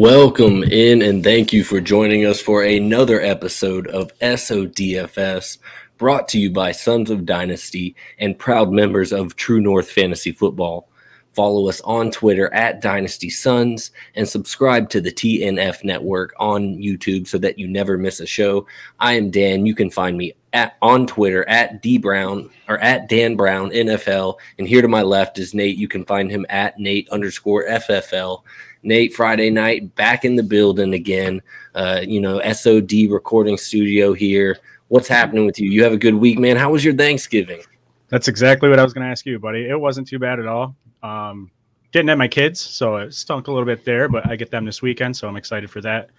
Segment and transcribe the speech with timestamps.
[0.00, 5.58] Welcome in and thank you for joining us for another episode of SODFS
[5.98, 10.88] brought to you by Sons of Dynasty and proud members of True North Fantasy Football.
[11.34, 17.28] Follow us on Twitter at Dynasty Sons and subscribe to the TNF network on YouTube
[17.28, 18.66] so that you never miss a show.
[19.00, 19.66] I am Dan.
[19.66, 24.38] You can find me at on Twitter at D Brown or at Dan Brown NFL.
[24.58, 25.76] And here to my left is Nate.
[25.76, 28.42] You can find him at Nate underscore FFL.
[28.82, 31.42] Nate Friday night back in the building again.
[31.74, 34.58] Uh, you know, SOD recording studio here.
[34.88, 35.70] What's happening with you?
[35.70, 36.56] You have a good week, man.
[36.56, 37.62] How was your Thanksgiving?
[38.08, 39.68] That's exactly what I was going to ask you, buddy.
[39.68, 40.74] It wasn't too bad at all.
[41.02, 41.50] Um,
[41.92, 44.64] getting at my kids, so it stunk a little bit there, but I get them
[44.64, 46.10] this weekend, so I'm excited for that.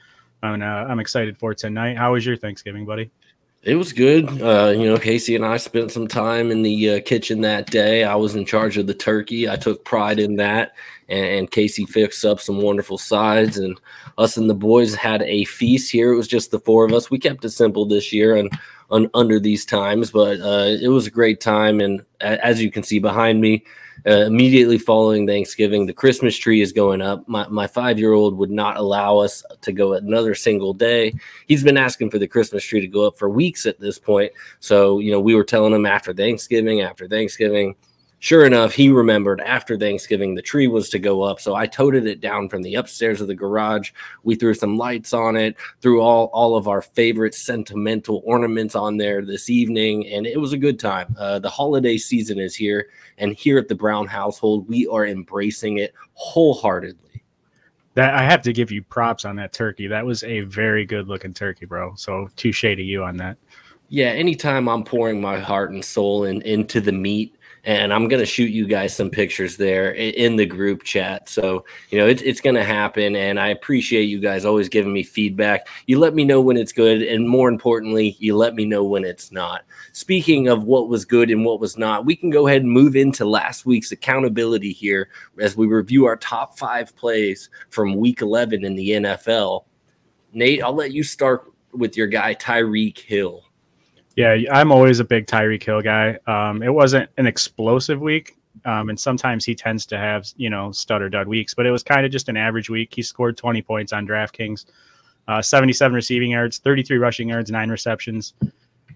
[0.41, 1.97] I'm, uh, I'm excited for tonight.
[1.97, 3.11] How was your Thanksgiving, buddy?
[3.63, 4.41] It was good.
[4.41, 8.03] Uh, you know, Casey and I spent some time in the uh, kitchen that day.
[8.03, 9.47] I was in charge of the turkey.
[9.47, 10.73] I took pride in that.
[11.09, 13.59] And, and, Casey fixed up some wonderful sides.
[13.59, 13.79] And
[14.17, 16.11] us and the boys had a feast here.
[16.11, 17.11] It was just the four of us.
[17.11, 18.51] We kept it simple this year and
[18.89, 21.81] un, under these times, but uh, it was a great time.
[21.81, 23.63] And as you can see behind me,
[24.05, 27.27] uh, immediately following Thanksgiving, the Christmas tree is going up.
[27.27, 31.13] My, my five year old would not allow us to go another single day.
[31.47, 34.31] He's been asking for the Christmas tree to go up for weeks at this point.
[34.59, 37.75] So, you know, we were telling him after Thanksgiving, after Thanksgiving
[38.21, 41.41] sure enough, he remembered after Thanksgiving the tree was to go up.
[41.41, 43.91] So I toted it down from the upstairs of the garage.
[44.23, 48.97] We threw some lights on it, threw all, all of our favorite sentimental ornaments on
[48.97, 51.13] there this evening, and it was a good time.
[51.19, 55.79] Uh, the holiday season is here, and here at the Brown household, we are embracing
[55.79, 57.23] it wholeheartedly.
[57.95, 59.87] That I have to give you props on that turkey.
[59.87, 61.93] That was a very good looking turkey, bro.
[61.95, 63.37] So touche to you on that.
[63.89, 68.25] Yeah, anytime I'm pouring my heart and soul in, into the meat, and I'm gonna
[68.25, 71.29] shoot you guys some pictures there in the group chat.
[71.29, 75.03] So you know it's it's gonna happen, and I appreciate you guys always giving me
[75.03, 75.67] feedback.
[75.85, 79.05] You let me know when it's good, and more importantly, you let me know when
[79.05, 79.63] it's not.
[79.93, 82.95] Speaking of what was good and what was not, we can go ahead and move
[82.95, 88.63] into last week's accountability here as we review our top five plays from Week 11
[88.63, 89.65] in the NFL.
[90.33, 93.43] Nate, I'll let you start with your guy Tyreek Hill.
[94.15, 96.17] Yeah, I'm always a big Tyreek Hill guy.
[96.27, 98.35] Um, it wasn't an explosive week,
[98.65, 101.83] um, and sometimes he tends to have you know stutter dud weeks, but it was
[101.83, 102.93] kind of just an average week.
[102.93, 104.65] He scored 20 points on DraftKings,
[105.27, 108.33] uh, 77 receiving yards, 33 rushing yards, nine receptions.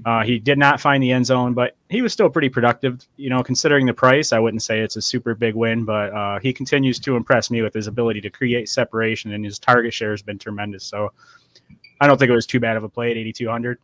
[0.06, 3.08] Uh, he did not find the end zone, but he was still pretty productive.
[3.16, 6.40] You know, considering the price, I wouldn't say it's a super big win, but uh,
[6.40, 10.12] he continues to impress me with his ability to create separation, and his target share
[10.12, 10.84] has been tremendous.
[10.84, 11.14] So
[12.02, 13.80] I don't think it was too bad of a play at 8,200.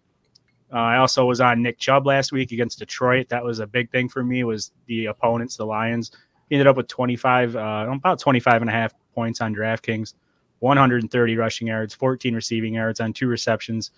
[0.73, 3.27] Uh, I also was on Nick Chubb last week against Detroit.
[3.29, 4.43] That was a big thing for me.
[4.43, 6.11] Was the opponents, the Lions,
[6.51, 10.15] he ended up with 25, uh, about 25 and a half points on DraftKings,
[10.59, 13.91] 130 rushing yards, 14 receiving yards on two receptions,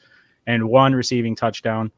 [0.46, 1.92] and one receiving touchdown.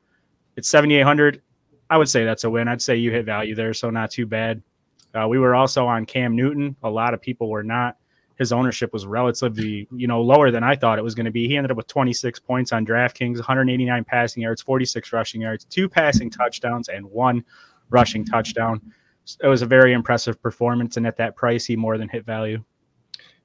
[0.55, 1.41] It's 7,800.
[1.89, 2.69] I would say that's a win.
[2.69, 4.63] I'd say you hit value there, so not too bad.
[5.13, 6.75] Uh, we were also on Cam Newton.
[6.83, 7.97] A lot of people were not
[8.37, 11.47] his ownership was relatively, you know, lower than I thought it was going to be.
[11.47, 15.87] He ended up with 26 points on DraftKings, 189 passing yards, 46 rushing yards, two
[15.87, 17.43] passing touchdowns, and one
[17.89, 18.81] rushing touchdown.
[19.41, 22.63] It was a very impressive performance, and at that price, he more than hit value.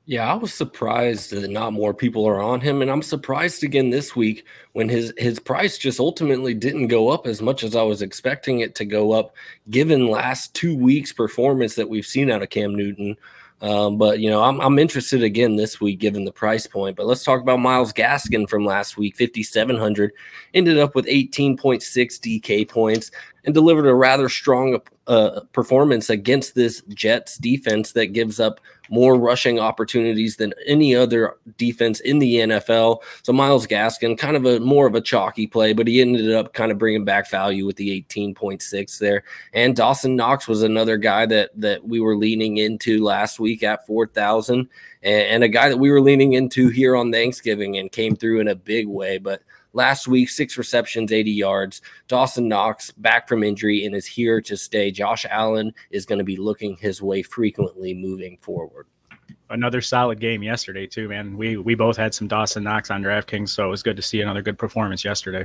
[0.06, 3.90] Yeah, I was surprised that not more people are on him, and I'm surprised again
[3.90, 7.82] this week when his his price just ultimately didn't go up as much as I
[7.82, 9.34] was expecting it to go up,
[9.68, 13.16] given last two weeks' performance that we've seen out of Cam Newton.
[13.62, 16.96] Um, but you know, I'm, I'm interested again this week given the price point.
[16.96, 20.12] But let's talk about Myles Gaskin from last week, 5,700,
[20.54, 23.10] ended up with 18.6 DK points
[23.44, 28.60] and delivered a rather strong uh, performance against this Jets defense that gives up
[28.90, 32.98] more rushing opportunities than any other defense in the NFL.
[33.22, 36.52] So Myles Gaskin, kind of a more of a chalky play, but he ended up
[36.52, 39.22] kind of bringing back value with the 18.6 there.
[39.54, 43.86] And Dawson Knox was another guy that that we were leaning into last week at
[43.86, 44.68] 4,000,
[45.02, 48.40] and, and a guy that we were leaning into here on Thanksgiving and came through
[48.40, 49.42] in a big way, but
[49.72, 51.82] last week, six receptions, 80 yards.
[52.08, 54.90] Dawson Knox back from injury and is here to stay.
[54.90, 58.86] Josh Allen is going to be looking his way frequently moving forward.
[59.48, 61.36] Another solid game yesterday, too, man.
[61.36, 64.20] We we both had some Dawson Knox on DraftKings, so it was good to see
[64.20, 65.44] another good performance yesterday.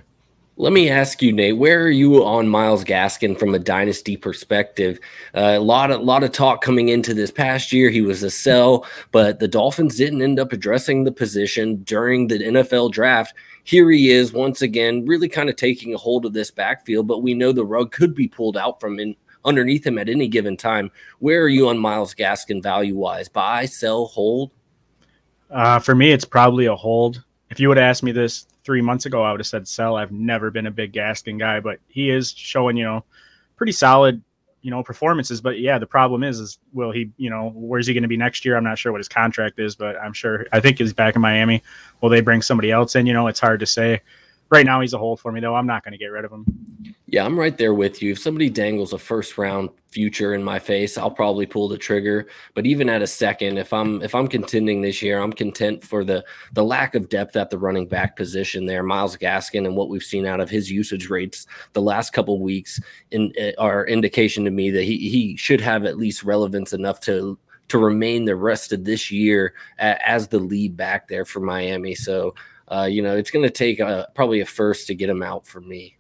[0.58, 5.02] Let me ask you, Nate, where are you on Myles Gaskin from a dynasty perspective?
[5.36, 7.90] Uh, a lot of lot of talk coming into this past year.
[7.90, 12.40] He was a sell, but the Dolphins didn't end up addressing the position during the
[12.40, 13.34] NFL draft
[13.66, 17.08] here he is once again, really kind of taking a hold of this backfield.
[17.08, 20.28] But we know the rug could be pulled out from in, underneath him at any
[20.28, 20.92] given time.
[21.18, 23.28] Where are you on Myles Gaskin value wise?
[23.28, 24.52] Buy, sell, hold?
[25.50, 27.24] Uh, for me, it's probably a hold.
[27.50, 29.96] If you would asked me this three months ago, I would have said sell.
[29.96, 33.04] I've never been a big Gaskin guy, but he is showing, you know,
[33.56, 34.22] pretty solid,
[34.66, 35.42] you know, performances.
[35.42, 38.18] But yeah, the problem is, is will he, you know, where's he going to be
[38.18, 38.58] next year?
[38.58, 40.48] I'm not sure what his contract is, but I'm sure.
[40.52, 41.62] I think he's back in Miami.
[42.02, 43.06] Will they bring somebody else in?
[43.06, 44.02] You know, it's hard to say
[44.50, 45.56] right now he's a hold for me though.
[45.56, 46.46] I'm not going to get rid of him.
[47.08, 48.14] Yeah, I'm right there with you.
[48.14, 52.28] If somebody dangles a first round future in my face, I'll probably pull the trigger.
[52.56, 56.04] But even at a second, if I'm if I'm contending this year, I'm content for
[56.04, 58.84] the the lack of depth at the running back position there.
[58.84, 62.80] Myles Gaskin and what we've seen out of his usage rates the last couple weeks
[63.12, 67.00] in uh, are indication to me that he he should have at least relevance enough
[67.02, 67.38] to
[67.68, 71.96] to remain the rest of this year as the lead back there for Miami.
[71.96, 72.36] So
[72.68, 75.46] uh, you know, it's going to take a, probably a first to get him out
[75.46, 75.96] for me.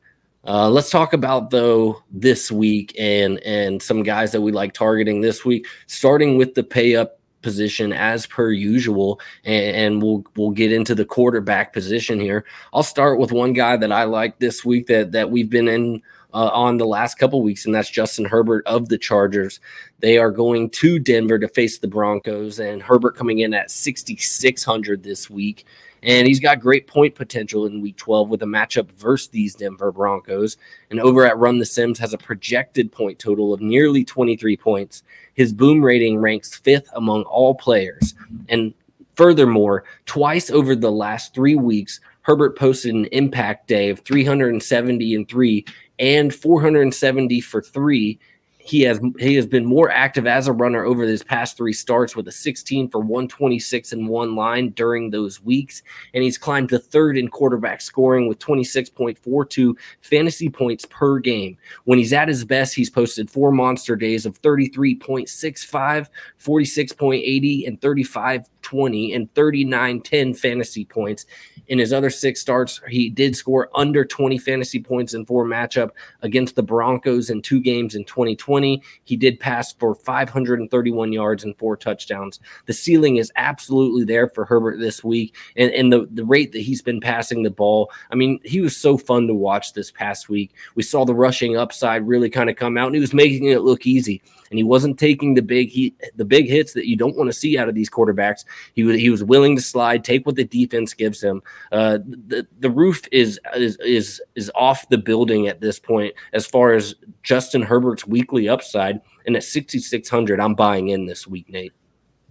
[0.47, 5.21] Uh, let's talk about though this week and and some guys that we like targeting
[5.21, 10.50] this week, starting with the pay up position as per usual, and, and, we'll we'll
[10.50, 12.44] get into the quarterback position here.
[12.73, 16.01] I'll start with one guy that I like this week that that we've been in
[16.33, 19.59] uh, on the last couple weeks, and that's Justin Herbert of the Chargers.
[20.00, 25.03] They are going to Denver to face the Broncos, and Herbert coming in at 6,600
[25.03, 25.65] this week.
[26.06, 29.92] And he's got great point potential in week 12 with a matchup versus these Denver
[29.92, 30.56] Broncos.
[30.92, 35.02] And over at Run the Sims has a projected point total of nearly 23 points.
[35.34, 38.13] His boom rating ranks fifth among all players.
[38.50, 38.74] And
[39.16, 45.28] furthermore, twice over the last three weeks, Herbert posted an impact day of 370 and
[45.28, 45.66] three
[45.98, 48.19] and 470 for three
[48.65, 52.15] he has he has been more active as a runner over his past three starts
[52.15, 55.83] with a 16 for 126 and one line during those weeks.
[56.15, 61.57] And he's climbed to third in quarterback scoring with 26.42 fantasy points per game.
[61.83, 66.07] When he's at his best he's posted four monster days of 33.65
[66.44, 71.27] 46.80 and 35.20 and 39.10 fantasy points.
[71.68, 75.91] In his other six starts he did score under 20 fantasy points in four matchup
[76.23, 78.81] against the broncos in two games in 2020 20.
[79.04, 82.40] He did pass for 531 yards and four touchdowns.
[82.68, 85.36] The ceiling is absolutely there for Herbert this week.
[85.57, 88.78] And, and the, the rate that he's been passing the ball, I mean, he was
[88.78, 90.54] so fun to watch this past week.
[90.75, 93.63] We saw the rushing upside really kind of come out, and he was making it
[93.63, 97.16] look easy and he wasn't taking the big he the big hits that you don't
[97.16, 98.46] want to see out of these quarterbacks.
[98.74, 101.42] He was he was willing to slide, take what the defense gives him.
[101.72, 106.46] Uh, the the roof is is is is off the building at this point as
[106.46, 109.01] far as Justin Herbert's weekly upside.
[109.25, 111.74] And at 6600, I'm buying in this week, Nate.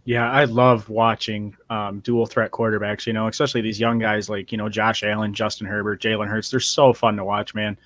[0.04, 4.52] Yeah, I love watching um, dual threat quarterbacks, you know, especially these young guys like,
[4.52, 6.50] you know, Josh Allen, Justin Herbert, Jalen Hurts.
[6.50, 7.78] They're so fun to watch, man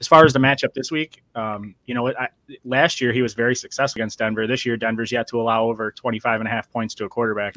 [0.00, 2.28] as far as the matchup this week, um, you know, I,
[2.64, 4.46] last year he was very successful against Denver.
[4.46, 7.54] This year, Denver's yet to allow over 25 and a half points to a quarterback,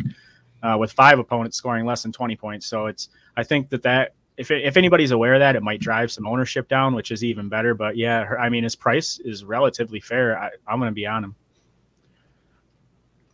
[0.61, 2.65] uh, with five opponents scoring less than 20 points.
[2.67, 6.11] So it's, I think that that, if, if anybody's aware of that, it might drive
[6.11, 7.73] some ownership down, which is even better.
[7.73, 10.37] But yeah, I mean, his price is relatively fair.
[10.37, 11.35] I, I'm going to be on him.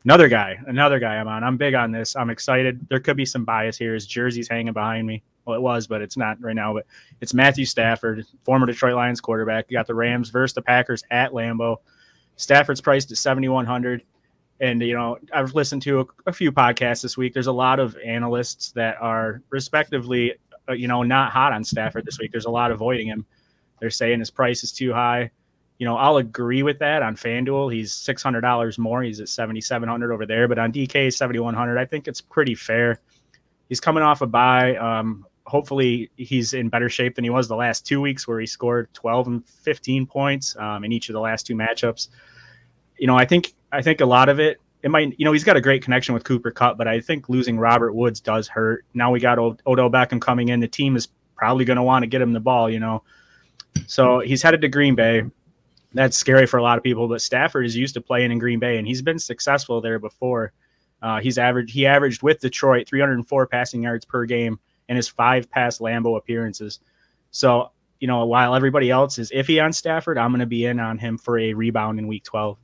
[0.05, 1.43] Another guy, another guy I'm on.
[1.43, 2.15] I'm big on this.
[2.15, 2.85] I'm excited.
[2.89, 3.93] There could be some bias here.
[3.93, 5.23] His jersey's hanging behind me.
[5.45, 6.73] Well, it was, but it's not right now.
[6.73, 6.85] But
[7.21, 9.65] it's Matthew Stafford, former Detroit Lions quarterback.
[9.69, 11.77] You got the Rams versus the Packers at Lambeau.
[12.37, 14.03] Stafford's priced at 7,100.
[14.61, 17.33] And, you know, I've listened to a, a, few podcasts this week.
[17.33, 20.33] There's a lot of analysts that are respectively,
[20.73, 22.31] you know, not hot on Stafford this week.
[22.31, 23.25] There's a lot avoiding him.
[23.79, 25.31] They're saying his price is too high.
[25.77, 27.73] You know, I'll agree with that on FanDuel.
[27.73, 29.01] He's $600 more.
[29.01, 30.47] He's at 7,700 over there.
[30.47, 31.77] But on DK, 7,100.
[31.77, 32.99] I think it's pretty fair.
[33.69, 34.75] He's coming off a bye.
[34.75, 38.45] Um, hopefully he's in better shape than he was the last two weeks where he
[38.45, 42.09] scored 12 and 15 points um, in each of the last two matchups
[42.99, 45.43] you know i think i think a lot of it it might you know he's
[45.43, 48.85] got a great connection with cooper Kupp, but i think losing robert woods does hurt.
[48.93, 50.59] Now we got odell beckham coming in.
[50.59, 53.03] The team is probably going to want to get him the ball you know?
[53.87, 55.23] So he's headed to green bay.
[55.93, 58.59] That's scary for a lot of people but stafford is used to playing in green
[58.59, 60.53] bay and he's been successful there before.
[61.01, 64.59] Uh, he's averaged he averaged with detroit 304 passing yards per game
[64.89, 66.79] in his five past Lambeau appearances.
[67.31, 70.79] So, you know, while everybody else is iffy on Stafford, I'm going to be in
[70.79, 72.57] on him for a rebound in week 12.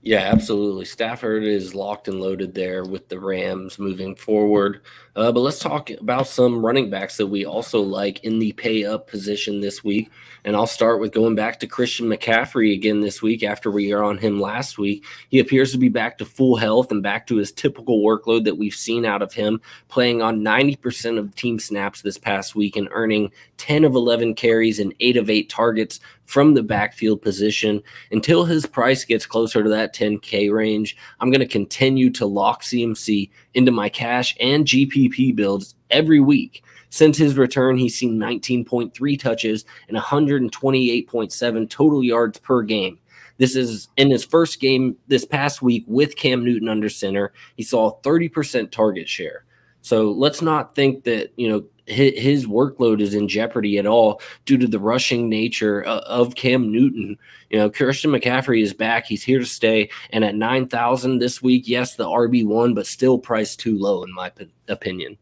[0.00, 0.84] Yeah, absolutely.
[0.84, 4.80] Stafford is locked and loaded there with the Rams moving forward.
[5.16, 8.84] Uh, but let's talk about some running backs that we also like in the pay
[8.84, 10.08] up position this week.
[10.44, 14.04] And I'll start with going back to Christian McCaffrey again this week after we are
[14.04, 15.04] on him last week.
[15.30, 18.56] He appears to be back to full health and back to his typical workload that
[18.56, 22.88] we've seen out of him, playing on 90% of team snaps this past week and
[22.92, 27.82] earning 10 of 11 carries and 8 of 8 targets from the backfield position
[28.12, 30.94] until his price gets closer to that 10K range.
[31.20, 36.62] I'm going to continue to lock CMC into my cash and GPP builds every week.
[36.90, 42.98] Since his return, he's seen 19.3 touches and 128.7 total yards per game.
[43.38, 47.32] This is in his first game this past week with Cam Newton under center.
[47.56, 49.46] He saw 30% target share.
[49.80, 54.58] So let's not think that, you know, his, workload is in jeopardy at all due
[54.58, 57.18] to the rushing nature of Cam Newton.
[57.50, 59.06] You know, Christian McCaffrey is back.
[59.06, 59.90] He's here to stay.
[60.10, 64.32] And at 9,000 this week, yes, the RB1, but still priced too low, in my
[64.68, 65.18] opinion.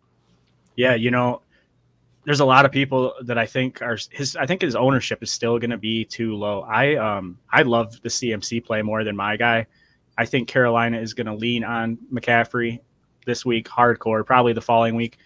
[0.76, 1.42] Yeah, you know,
[2.26, 4.34] there's a lot of people that I think are his.
[4.36, 6.62] I think his ownership is still going to be too low.
[6.62, 9.66] I um I love the CMC play more than my guy.
[10.18, 12.80] I think Carolina is going to lean on McCaffrey
[13.26, 14.26] this week, hardcore.
[14.26, 15.18] Probably the following week.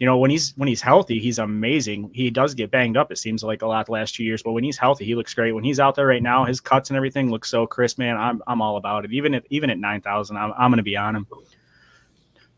[0.00, 2.10] You know, when he's when he's healthy, he's amazing.
[2.14, 3.12] He does get banged up.
[3.12, 5.34] It seems like a lot the last two years, but when he's healthy, he looks
[5.34, 5.52] great.
[5.52, 8.16] When he's out there right now, his cuts and everything look so crisp, man.
[8.16, 9.12] I'm I'm all about it.
[9.12, 11.26] Even if even at nine thousand, I'm I'm to be on him.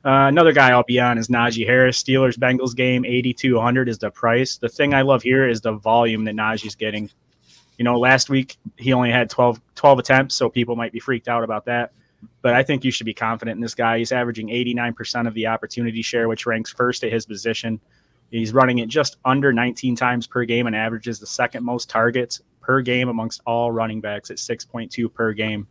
[0.05, 2.01] Uh, another guy I'll be on is Najee Harris.
[2.01, 4.57] Steelers Bengals game, 8,200 is the price.
[4.57, 7.09] The thing I love here is the volume that Najee's getting.
[7.79, 11.29] You know, last week he only had 12, 12 attempts, so people might be freaked
[11.29, 11.93] out about that.
[12.41, 13.99] But I think you should be confident in this guy.
[13.99, 17.81] He's averaging 89% of the opportunity share, which ranks first at his position.
[18.31, 22.41] He's running it just under 19 times per game and averages the second most targets
[22.61, 25.67] per game amongst all running backs at 6.2 per game.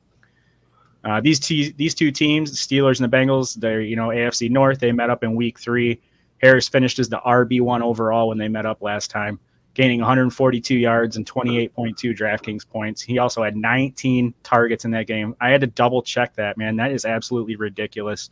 [1.03, 4.49] Uh, these te- these two teams, the Steelers and the Bengals, they're you know AFC
[4.51, 4.79] North.
[4.79, 5.99] They met up in Week Three.
[6.41, 9.39] Harris finished as the RB one overall when they met up last time,
[9.73, 13.01] gaining 142 yards and 28.2 DraftKings points.
[13.01, 15.35] He also had 19 targets in that game.
[15.39, 16.75] I had to double check that man.
[16.75, 18.29] That is absolutely ridiculous.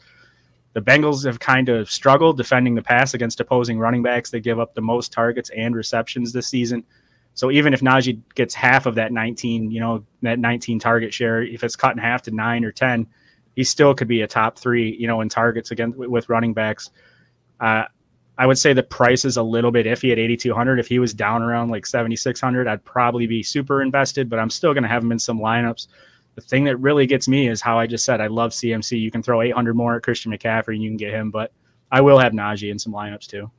[0.73, 4.29] The Bengals have kind of struggled defending the pass against opposing running backs.
[4.29, 6.83] They give up the most targets and receptions this season.
[7.33, 11.41] So even if Najee gets half of that 19, you know, that 19 target share,
[11.41, 13.07] if it's cut in half to nine or 10,
[13.55, 16.91] he still could be a top three, you know, in targets again with running backs.
[17.59, 17.85] Uh,
[18.39, 20.79] I would say the price is a little bit iffy at 8,200.
[20.79, 24.73] If he was down around like 7,600, I'd probably be super invested, but I'm still
[24.73, 25.87] going to have him in some lineups.
[26.35, 28.97] The thing that really gets me is how I just said I love CMC.
[28.97, 31.51] You can throw 800 more at Christian McCaffrey and you can get him, but
[31.91, 33.51] I will have Najee in some lineups too.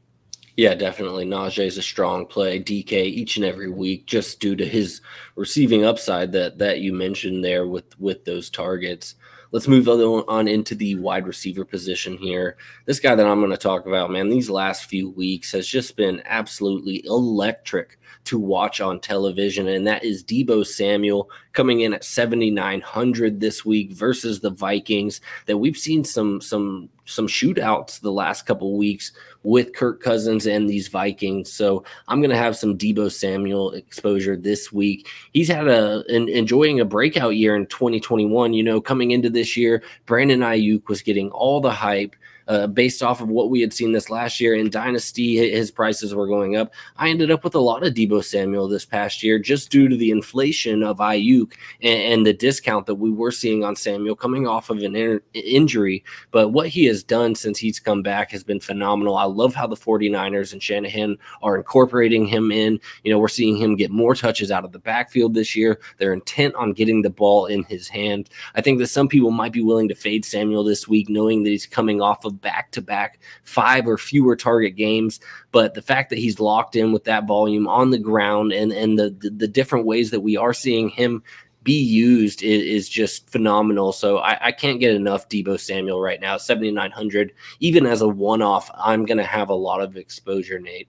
[0.56, 1.26] Yeah, definitely.
[1.26, 2.58] Najee is a strong play.
[2.58, 5.02] DK each and every week, just due to his
[5.36, 9.14] receiving upside that that you mentioned there with with those targets.
[9.52, 12.56] Let's move on into the wide receiver position here.
[12.86, 15.96] This guy that I'm going to talk about, man, these last few weeks has just
[15.96, 22.04] been absolutely electric to watch on television, and that is Deebo Samuel coming in at
[22.04, 25.20] 7,900 this week versus the Vikings.
[25.46, 29.12] That we've seen some some some shootouts the last couple weeks
[29.42, 31.52] with Kirk Cousins and these Vikings.
[31.52, 35.08] So I'm going to have some Deebo Samuel exposure this week.
[35.32, 38.52] He's had a an, enjoying a breakout year in 2021.
[38.52, 42.14] You know, coming into this year, Brandon Aiyuk was getting all the hype
[42.50, 46.16] uh, based off of what we had seen this last year in Dynasty, his prices
[46.16, 46.72] were going up.
[46.96, 49.96] I ended up with a lot of Deebo Samuel this past year just due to
[49.96, 54.48] the inflation of Aiyuk and, and the discount that we were seeing on Samuel coming
[54.48, 56.02] off of an in- injury.
[56.32, 59.16] But what he has done since he's come back has been phenomenal.
[59.16, 62.80] I love how the 49ers and Shanahan are incorporating him in.
[63.04, 65.78] You know, we're seeing him get more touches out of the backfield this year.
[65.98, 68.28] They're intent on getting the ball in his hand.
[68.56, 71.50] I think that some people might be willing to fade Samuel this week, knowing that
[71.50, 75.20] he's coming off of back to back five or fewer target games.
[75.52, 78.98] But the fact that he's locked in with that volume on the ground and, and
[78.98, 81.22] the, the, the different ways that we are seeing him
[81.62, 83.92] be used is, is just phenomenal.
[83.92, 86.36] So I, I, can't get enough Deebo Samuel right now.
[86.36, 90.88] 7,900, even as a one off, I'm going to have a lot of exposure, Nate.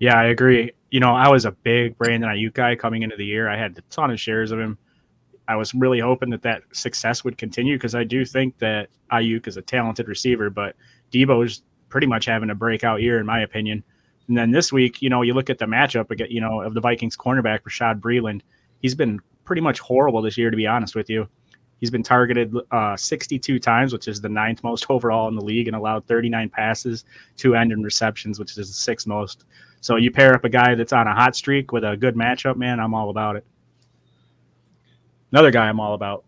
[0.00, 0.72] Yeah, I agree.
[0.90, 3.48] You know, I was a big Brandon Aiyuk guy coming into the year.
[3.48, 4.76] I had a ton of shares of him.
[5.50, 9.48] I was really hoping that that success would continue because I do think that Aiyuk
[9.48, 10.76] is a talented receiver, but
[11.10, 13.82] Deebo is pretty much having a breakout year in my opinion.
[14.28, 16.74] And then this week, you know, you look at the matchup again, you know, of
[16.74, 18.42] the Vikings cornerback Bashaud Breeland.
[18.78, 21.28] He's been pretty much horrible this year, to be honest with you.
[21.80, 25.66] He's been targeted uh, 62 times, which is the ninth most overall in the league,
[25.66, 27.04] and allowed 39 passes,
[27.36, 29.46] two end and receptions, which is the sixth most.
[29.80, 32.54] So you pair up a guy that's on a hot streak with a good matchup,
[32.54, 32.78] man.
[32.78, 33.44] I'm all about it.
[35.32, 36.24] Another guy I'm all about.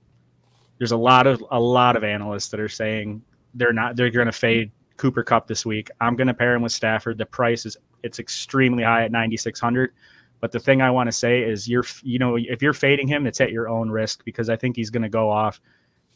[0.78, 3.22] There's a lot of a lot of analysts that are saying
[3.54, 5.90] they're not they're going to fade Cooper Kupp this week.
[6.00, 7.18] I'm going to pair him with Stafford.
[7.18, 9.92] The price is it's extremely high at 9600.
[10.40, 13.26] But the thing I want to say is you're you know if you're fading him,
[13.26, 15.60] it's at your own risk because I think he's going to go off.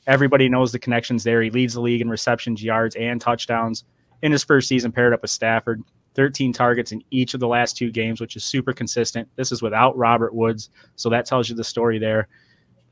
[0.07, 1.43] Everybody knows the connections there.
[1.43, 3.85] He leads the league in receptions, yards, and touchdowns
[4.23, 5.83] in his first season paired up with Stafford.
[6.14, 9.28] 13 targets in each of the last two games, which is super consistent.
[9.37, 12.26] This is without Robert Woods, so that tells you the story there.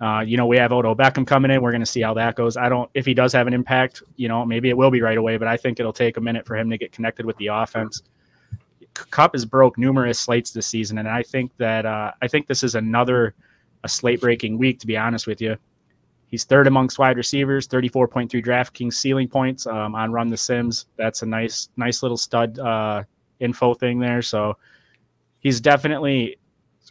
[0.04, 1.62] Uh, you know, we have Odell Beckham coming in.
[1.62, 2.58] We're going to see how that goes.
[2.58, 5.16] I don't, if he does have an impact, you know, maybe it will be right
[5.16, 7.46] away, but I think it'll take a minute for him to get connected with the
[7.46, 8.02] offense.
[8.92, 12.62] Kupp has broke numerous slates this season, and I think that uh, I think this
[12.62, 13.34] is another
[13.82, 14.78] a slate breaking week.
[14.80, 15.56] To be honest with you,
[16.26, 20.28] he's third amongst wide receivers, thirty four point three DraftKings ceiling points um, on Run
[20.28, 20.84] the Sims.
[20.96, 23.04] That's a nice nice little stud uh,
[23.40, 24.20] info thing there.
[24.20, 24.58] So
[25.40, 26.36] he's definitely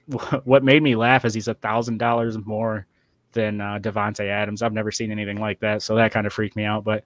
[0.46, 2.88] what made me laugh is he's a thousand dollars more
[3.33, 4.61] than uh, Davante Adams.
[4.61, 6.83] I've never seen anything like that, so that kind of freaked me out.
[6.83, 7.03] But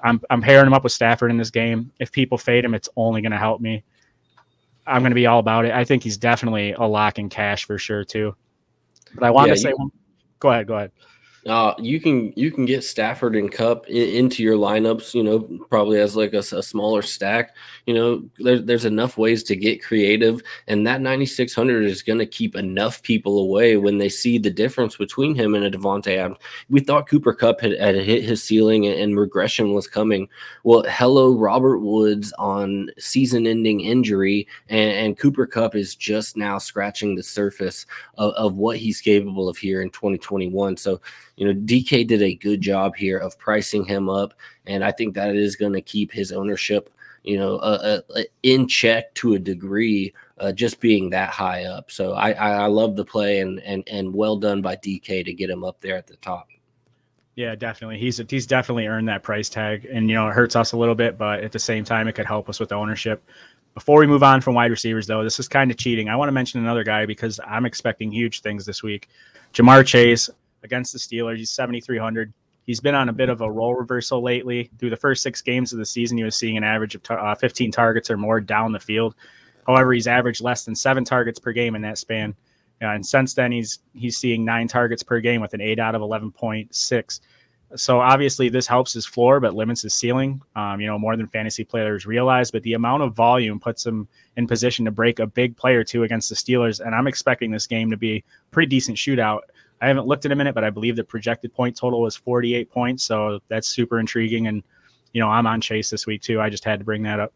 [0.00, 1.90] I'm I'm pairing him up with Stafford in this game.
[1.98, 3.82] If people fade him, it's only going to help me.
[4.86, 5.72] I'm going to be all about it.
[5.72, 8.36] I think he's definitely a lock in cash for sure too.
[9.14, 9.92] But I want yeah, to say, you,
[10.38, 10.92] go ahead, go ahead.
[11.46, 15.14] Uh, you can you can get Stafford and Kupp in, into your lineups.
[15.14, 17.54] You know, probably as like a, a smaller stack.
[17.86, 22.26] You know, there, there's enough ways to get creative, and that 9600 is going to
[22.26, 26.38] keep enough people away when they see the difference between him and a Adams.
[26.70, 30.28] We thought Cooper Kupp had, had hit his ceiling and, and regression was coming.
[30.62, 37.14] Well, hello, Robert Woods on season-ending injury, and, and Cooper Kupp is just now scratching
[37.14, 37.84] the surface
[38.16, 40.76] of, of what he's capable of here in 2021.
[40.78, 41.00] So
[41.36, 44.34] you know, DK did a good job here of pricing him up,
[44.66, 46.90] and I think that is going to keep his ownership,
[47.22, 51.90] you know, uh, uh, in check to a degree, uh, just being that high up.
[51.90, 55.50] So I, I love the play, and and and well done by DK to get
[55.50, 56.48] him up there at the top.
[57.36, 57.98] Yeah, definitely.
[57.98, 60.94] He's he's definitely earned that price tag, and you know it hurts us a little
[60.94, 63.28] bit, but at the same time, it could help us with ownership.
[63.74, 66.08] Before we move on from wide receivers, though, this is kind of cheating.
[66.08, 69.08] I want to mention another guy because I'm expecting huge things this week.
[69.52, 70.30] Ja'Marr Chase
[70.64, 71.36] against the Steelers.
[71.36, 72.32] He's 7,300.
[72.66, 74.70] He's been on a bit of a role reversal lately.
[74.78, 77.34] Through the first six games of the season, he was seeing an average of uh,
[77.34, 79.14] 15 targets or more down the field.
[79.66, 82.34] However, he's averaged less than seven targets per game in that span.
[82.82, 85.94] Uh, and since then, he's he's seeing nine targets per game with an eight out
[85.94, 87.20] of 11.6.
[87.76, 90.40] So obviously, this helps his floor, but limits his ceiling.
[90.54, 92.50] Um, you know, more than fantasy players realize.
[92.50, 95.84] But the amount of volume puts him in position to break a big play or
[95.84, 96.80] two against the Steelers.
[96.80, 99.40] And I'm expecting this game to be a pretty decent shootout.
[99.84, 102.70] I haven't looked in a minute, but I believe the projected point total was 48
[102.70, 103.04] points.
[103.04, 104.46] So that's super intriguing.
[104.46, 104.62] And,
[105.12, 106.40] you know, I'm on Chase this week too.
[106.40, 107.34] I just had to bring that up.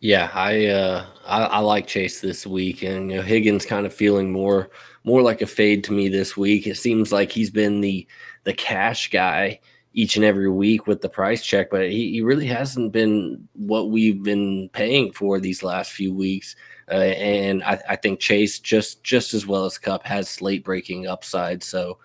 [0.00, 3.94] Yeah, I, uh, I, I like Chase this week, and you know Higgins kind of
[3.94, 4.68] feeling more
[5.04, 6.66] more like a fade to me this week.
[6.66, 8.06] It seems like he's been the
[8.44, 9.58] the cash guy
[9.94, 13.88] each and every week with the price check, but he, he really hasn't been what
[13.88, 16.54] we've been paying for these last few weeks.
[16.90, 21.08] Uh, and I, I, think Chase just just as well as Kupp has slate breaking
[21.08, 21.64] upside.
[21.64, 21.98] So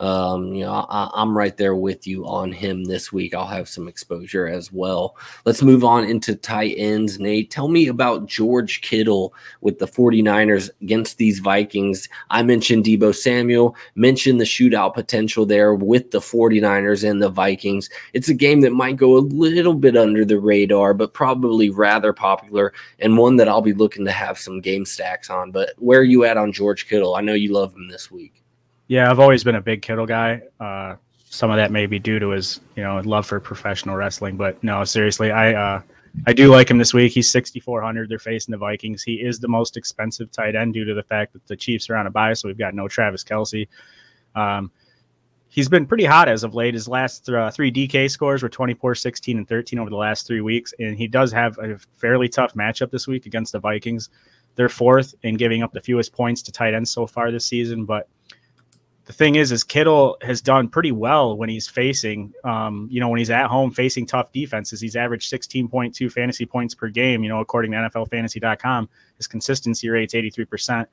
[0.00, 3.34] um, you know, I, I'm right there with you on him this week.
[3.34, 5.16] I'll have some exposure as well.
[5.44, 7.18] Let's move on into tight ends.
[7.18, 12.08] Nate, tell me about George Kittle with the 49ers against these Vikings.
[12.30, 17.90] I mentioned Deebo Samuel, mentioned the shootout potential there with the 49ers and the Vikings.
[18.12, 22.12] It's a game that might go a little bit under the radar, but probably rather
[22.12, 25.50] popular and one that I'll be looking to have some game stacks on.
[25.50, 27.16] But where are you at on George Kittle?
[27.16, 28.44] I know you love him this week.
[28.88, 30.42] Yeah, I've always been a big Kittle guy.
[30.58, 30.96] Uh,
[31.26, 34.62] some of that may be due to his, you know, love for professional wrestling, but
[34.64, 35.82] no, seriously, I uh,
[36.26, 37.12] I do like him this week.
[37.12, 38.08] He's 6,400.
[38.08, 39.02] They're facing the Vikings.
[39.02, 41.96] He is the most expensive tight end due to the fact that the Chiefs are
[41.96, 43.68] on a bye, so we've got no Travis Kelce.
[44.34, 44.72] Um,
[45.48, 46.72] he's been pretty hot as of late.
[46.72, 50.40] His last uh, three DK scores were 24, 16, and 13 over the last three
[50.40, 54.08] weeks, and he does have a fairly tough matchup this week against the Vikings.
[54.54, 57.84] They're fourth in giving up the fewest points to tight ends so far this season,
[57.84, 58.08] but
[59.08, 63.08] the thing is, is Kittle has done pretty well when he's facing, um, you know,
[63.08, 64.82] when he's at home facing tough defenses.
[64.82, 68.86] He's averaged 16.2 fantasy points per game, you know, according to NFLFantasy.com.
[69.16, 70.86] His consistency rate's 83%.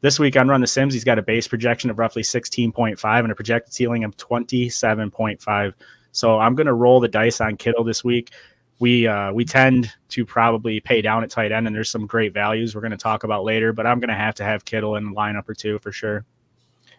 [0.00, 3.30] This week on Run the Sims, he's got a base projection of roughly 16.5 and
[3.30, 5.74] a projected ceiling of 27.5.
[6.12, 8.30] So I'm going to roll the dice on Kittle this week.
[8.78, 12.32] We uh, we tend to probably pay down at tight end, and there's some great
[12.32, 13.74] values we're going to talk about later.
[13.74, 16.24] But I'm going to have to have Kittle in the lineup or two for sure.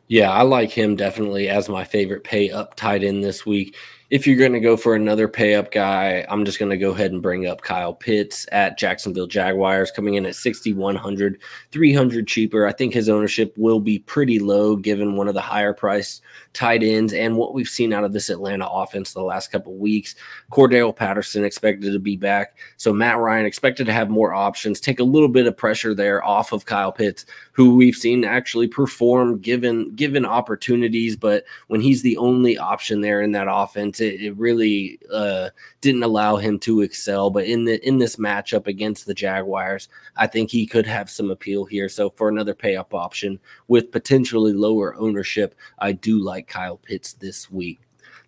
[0.09, 3.77] Yeah, I like him definitely as my favorite pay up tight end this week
[4.09, 6.91] if you're going to go for another pay up guy, I'm just going to go
[6.91, 11.39] ahead and bring up Kyle Pitts at Jacksonville Jaguars, coming in at 6,100,
[11.71, 12.65] 300 cheaper.
[12.65, 16.83] I think his ownership will be pretty low given one of the higher priced tight
[16.83, 20.15] ends and what we've seen out of this Atlanta offense the last couple weeks.
[20.51, 22.57] Cordarrelle Patterson expected to be back.
[22.77, 26.23] So Matt Ryan expected to have more options, take a little bit of pressure there
[26.23, 31.15] off of Kyle Pitts, who we've seen actually perform given given opportunities.
[31.15, 33.99] But when he's the only option there in that offense.
[33.99, 35.49] It, it really uh,
[35.81, 37.29] didn't allow him to excel.
[37.29, 41.31] But in the in this matchup against the Jaguars, I think he could have some
[41.31, 41.89] appeal here.
[41.89, 47.13] So for another pay up option with potentially lower ownership, I do like Kyle Pitts
[47.13, 47.79] this week.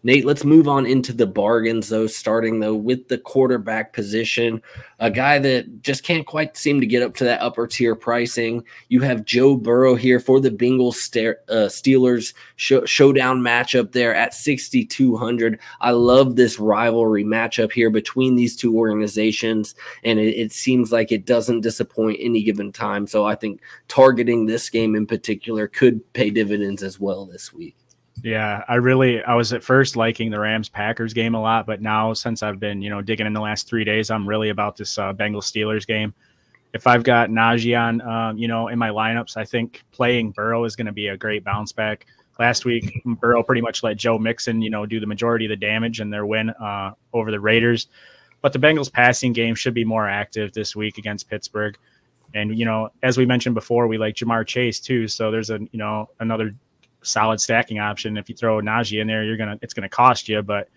[0.03, 4.59] Nate, let's move on into the bargains, though, starting though with the quarterback position.
[4.99, 8.63] A guy that just can't quite seem to get up to that upper tier pricing.
[8.89, 10.95] You have Joe Burrow here for the Bengals
[11.49, 15.59] uh, Steelers show, showdown matchup there at 6,200.
[15.81, 21.11] I love this rivalry matchup here between these two organizations, and it, it seems like
[21.11, 23.05] it doesn't disappoint any given time.
[23.05, 27.75] So I think targeting this game in particular could pay dividends as well this week.
[28.23, 31.81] Yeah, I really I was at first liking the Rams Packers game a lot, but
[31.81, 34.75] now since I've been you know digging in the last three days, I'm really about
[34.77, 36.13] this uh, Bengals Steelers game.
[36.73, 40.63] If I've got Najee on, um, you know, in my lineups, I think playing Burrow
[40.63, 42.05] is going to be a great bounce back.
[42.39, 45.57] Last week, Burrow pretty much let Joe Mixon, you know, do the majority of the
[45.57, 47.87] damage in their win uh, over the Raiders.
[48.41, 51.77] But the Bengals passing game should be more active this week against Pittsburgh.
[52.33, 55.07] And you know, as we mentioned before, we like Ja'Marr Chase too.
[55.07, 56.55] So there's a you know another
[57.03, 58.17] solid stacking option.
[58.17, 60.41] If you throw Najee in there, you're gonna it's gonna cost you.
[60.41, 60.69] But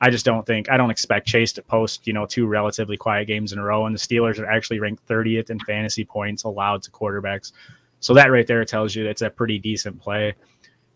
[0.00, 3.26] I just don't think I don't expect Chase to post you know two relatively quiet
[3.26, 3.86] games in a row.
[3.86, 7.52] And the Steelers are actually ranked 30th in fantasy points allowed to quarterbacks.
[8.00, 10.34] So that right there tells you it's a pretty decent play.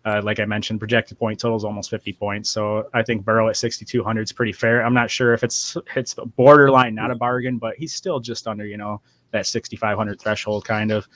[0.05, 2.49] Uh, like I mentioned, projected point total is almost 50 points.
[2.49, 4.83] So I think Burrow at 6,200 is pretty fair.
[4.83, 8.65] I'm not sure if it's it's borderline, not a bargain, but he's still just under
[8.65, 9.01] you know
[9.33, 11.07] that 6,500 threshold kind of.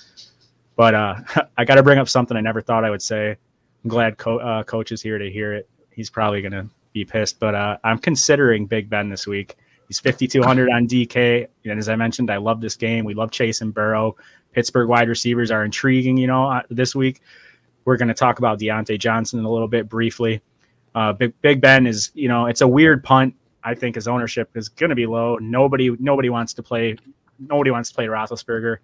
[0.77, 1.15] But uh,
[1.57, 3.37] I got to bring up something I never thought I would say.
[3.85, 5.69] I'm glad co- uh, coach is here to hear it.
[5.91, 9.57] He's probably going to be pissed, but uh, I'm considering Big Ben this week.
[9.89, 11.47] He's 5,200 on DK.
[11.67, 13.05] And as I mentioned, I love this game.
[13.05, 14.17] We love Chase and Burrow.
[14.53, 17.21] Pittsburgh wide receivers are intriguing, you know, uh, this week.
[17.85, 20.41] We're going to talk about Diontae Johnson a little bit briefly.
[20.95, 23.35] Uh, Big Big Ben is, you know, it's a weird punt.
[23.63, 25.37] I think his ownership is going to be low.
[25.37, 26.97] Nobody nobody wants to play.
[27.39, 28.79] Nobody wants to play Roethlisberger.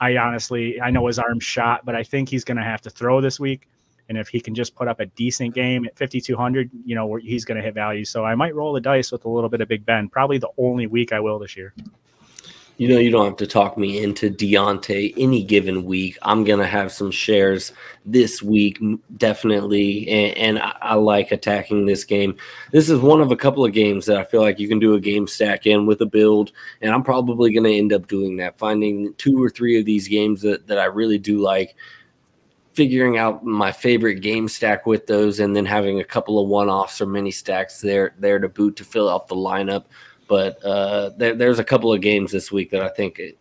[0.00, 2.90] I honestly, I know his arm's shot, but I think he's going to have to
[2.90, 3.68] throw this week.
[4.08, 7.44] And if he can just put up a decent game at 5,200, you know, he's
[7.44, 8.04] going to hit value.
[8.04, 10.08] So I might roll the dice with a little bit of Big Ben.
[10.08, 11.74] Probably the only week I will this year.
[12.78, 16.18] You know, you don't have to talk me into Diontae any given week.
[16.20, 17.72] I'm going to have some shares
[18.04, 18.78] this week,
[19.16, 20.06] definitely.
[20.08, 22.36] And, and I, I, like attacking this game.
[22.72, 24.92] This is one of a couple of games that I feel like you can do
[24.92, 26.52] a game stack in with a build.
[26.82, 30.06] And I'm probably going to end up doing that, finding two or three of these
[30.06, 31.76] games that, that I really do like
[32.76, 37.00] figuring out my favorite game stack with those and then having a couple of one-offs
[37.00, 39.86] or mini stacks there there to boot to fill out the lineup.
[40.28, 43.38] But uh, there, there's a couple of games this week that i think it,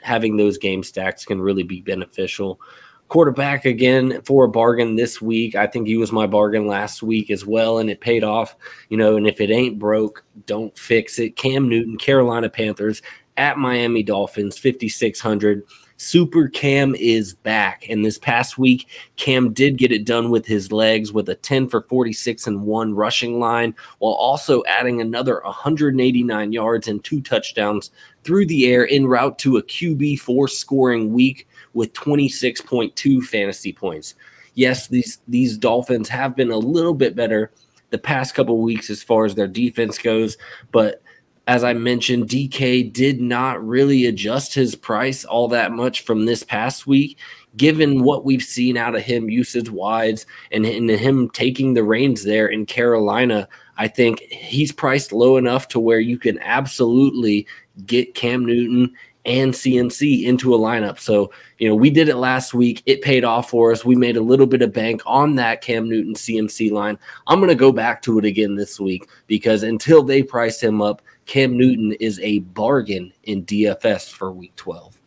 [0.00, 2.60] having those game stacks can really be beneficial.
[3.08, 5.56] Quarterback again for a bargain this week.
[5.56, 8.54] I think he was my bargain last week as well and it paid off
[8.88, 11.34] you know and if it ain't broke don't fix it.
[11.34, 13.02] Cam newton carolina panthers
[13.36, 15.64] at miami dolphins 5600
[16.00, 17.84] Super Cam is back.
[17.90, 21.68] And this past week, Cam did get it done with his legs with a 10
[21.68, 27.90] for 46 and one rushing line, while also adding another 189 yards and two touchdowns
[28.24, 34.14] through the air en route to a QB4 scoring week with 26.2 fantasy points.
[34.54, 37.52] Yes, these these Dolphins have been a little bit better
[37.90, 40.38] the past couple weeks as far as their defense goes,
[40.72, 41.02] but
[41.50, 46.44] as I mentioned, DK did not really adjust his price all that much from this
[46.44, 47.18] past week,
[47.56, 52.22] given what we've seen out of him usage wise and, and him taking the reins
[52.22, 53.48] there in Carolina.
[53.78, 57.48] I think he's priced low enough to where you can absolutely
[57.84, 60.98] get Cam Newton and CMC into a lineup.
[61.00, 62.82] So, you know, we did it last week.
[62.86, 63.84] It paid off for us.
[63.84, 66.96] We made a little bit of bank on that Cam Newton CMC line.
[67.26, 70.80] I'm going to go back to it again this week because until they price him
[70.80, 75.00] up, Cam Newton is a bargain in DFS for week 12.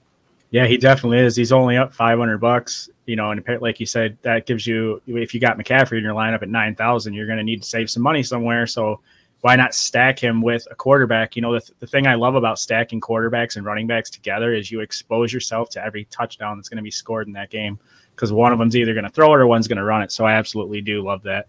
[0.51, 1.35] Yeah, he definitely is.
[1.35, 5.33] He's only up 500 bucks, you know, and like you said, that gives you, if
[5.33, 8.03] you got McCaffrey in your lineup at 9,000, you're going to need to save some
[8.03, 8.67] money somewhere.
[8.67, 8.99] So
[9.41, 11.35] why not stack him with a quarterback?
[11.35, 14.71] You know, the, the thing I love about stacking quarterbacks and running backs together is
[14.71, 17.77] you expose yourself to every touchdown that's going to be scored in that game
[18.15, 20.11] because one of them's either going to throw it or one's going to run it.
[20.11, 21.47] So I absolutely do love that.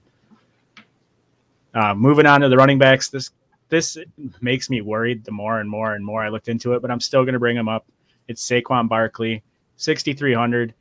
[1.75, 3.31] Uh, moving on to the running backs, this
[3.69, 3.97] this
[4.41, 7.01] makes me worried the more and more and more I looked into it, but I'm
[7.01, 7.87] still going to bring him up.
[8.29, 9.43] It's Saquon Barkley,
[9.77, 10.75] 6,300.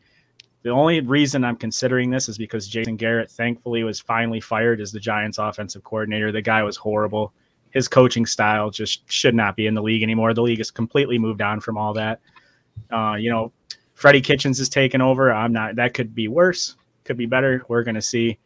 [0.64, 4.92] The only reason I'm considering this is because Jason Garrett, thankfully, was finally fired as
[4.92, 6.32] the Giants' offensive coordinator.
[6.32, 7.34] The guy was horrible.
[7.72, 10.34] His coaching style just should not be in the league anymore.
[10.34, 12.22] The league has completely moved on from all that.
[12.92, 13.52] Uh, you know,
[13.94, 15.34] Freddie Kitchens is taking over.
[15.34, 15.76] I'm not.
[15.76, 16.76] That could be worse.
[17.04, 17.64] Could be better.
[17.68, 18.38] We're going to see.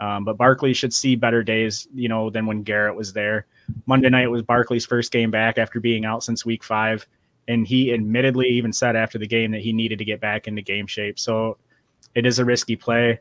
[0.00, 3.46] Um, but Barkley should see better days, you know, than when Garrett was there.
[3.86, 7.06] Monday night was Barkley's first game back after being out since week five.
[7.48, 10.62] And he admittedly even said after the game that he needed to get back into
[10.62, 11.18] game shape.
[11.18, 11.58] So
[12.14, 13.18] it is a risky play.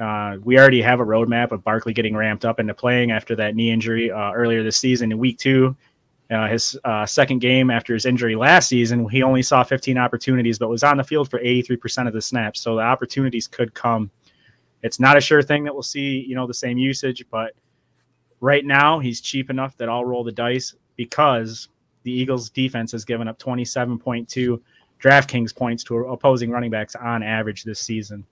[0.00, 3.54] Uh, we already have a roadmap of Barkley getting ramped up into playing after that
[3.54, 5.76] knee injury uh, earlier this season in week two.
[6.30, 10.58] Uh, his uh, second game after his injury last season, he only saw 15 opportunities,
[10.58, 12.60] but was on the field for 83% of the snaps.
[12.60, 14.10] So the opportunities could come.
[14.82, 17.52] It's not a sure thing that we'll see, you know, the same usage, but
[18.40, 21.68] right now he's cheap enough that I'll roll the dice because
[22.02, 24.60] the Eagles defense has given up 27.2
[25.00, 28.24] DraftKings points to opposing running backs on average this season.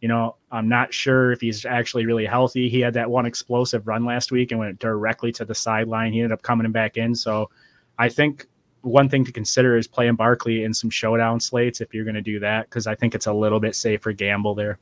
[0.00, 2.68] You know, I'm not sure if he's actually really healthy.
[2.68, 6.12] He had that one explosive run last week and went directly to the sideline.
[6.12, 7.14] He ended up coming back in.
[7.14, 7.50] So
[7.98, 8.46] I think
[8.80, 12.22] one thing to consider is playing Barkley in some showdown slates if you're going to
[12.22, 14.78] do that, because I think it's a little bit safer gamble there.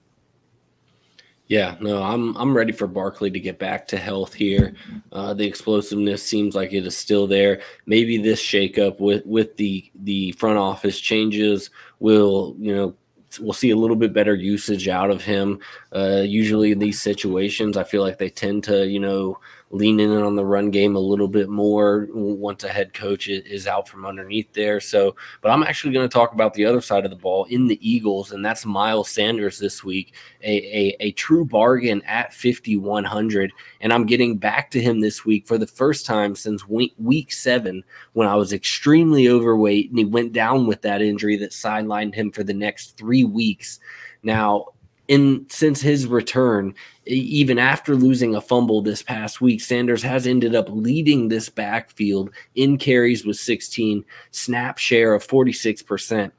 [1.48, 4.74] Yeah, no, I'm I'm ready for Barkley to get back to health here.
[5.12, 7.62] Uh, the explosiveness seems like it is still there.
[7.86, 12.94] Maybe this shakeup with with the the front office changes will you know
[13.40, 15.58] we'll see a little bit better usage out of him.
[15.94, 19.38] Uh, usually in these situations, I feel like they tend to, you know,
[19.70, 23.66] lean in on the run game a little bit more once a head coach is
[23.66, 24.80] out from underneath there.
[24.80, 27.66] So, but I'm actually going to talk about the other side of the ball in
[27.66, 33.52] the Eagles, and that's Miles Sanders this week, a, a, a true bargain at 5,100.
[33.80, 37.32] And I'm getting back to him this week for the first time since week, week
[37.32, 42.14] seven when I was extremely overweight and he went down with that injury that sidelined
[42.14, 43.80] him for the next three weeks.
[44.22, 44.68] Now,
[45.08, 46.74] in since his return,
[47.06, 52.30] even after losing a fumble this past week, Sanders has ended up leading this backfield
[52.54, 56.30] in carries with 16, snap share of 46%.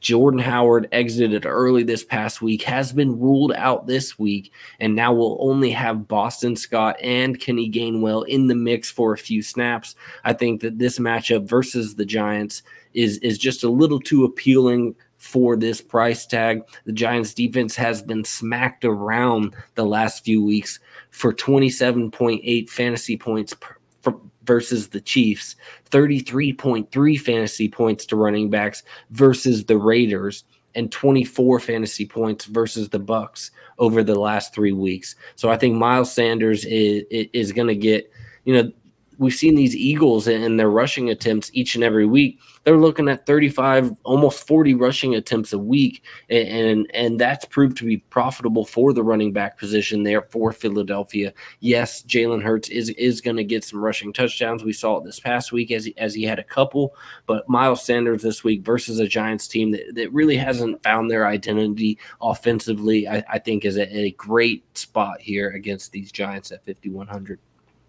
[0.00, 5.14] Jordan Howard exited early this past week, has been ruled out this week, and now
[5.14, 9.96] will only have Boston Scott and Kenny Gainwell in the mix for a few snaps.
[10.22, 14.94] I think that this matchup versus the Giants is is just a little too appealing
[15.34, 16.62] for this price tag.
[16.84, 20.78] The Giants defense has been smacked around the last few weeks
[21.10, 25.56] for 27.8 fantasy points per, versus the Chiefs,
[25.90, 30.44] 33.3 fantasy points to running backs versus the Raiders
[30.76, 35.16] and 24 fantasy points versus the Bucks over the last 3 weeks.
[35.34, 38.08] So I think Miles Sanders is is going to get,
[38.44, 38.70] you know,
[39.18, 42.40] we've seen these Eagles and their rushing attempts each and every week.
[42.64, 47.76] They're looking at 35, almost 40 rushing attempts a week, and, and and, that's proved
[47.76, 51.32] to be profitable for the running back position there for Philadelphia.
[51.60, 54.64] Yes, Jalen Hurts is is going to get some rushing touchdowns.
[54.64, 56.94] We saw it this past week as he, as he had a couple,
[57.26, 61.26] but Miles Sanders this week versus a Giants team that, that really hasn't found their
[61.26, 66.64] identity offensively, I, I think is a, a great spot here against these Giants at
[66.64, 67.38] 5100.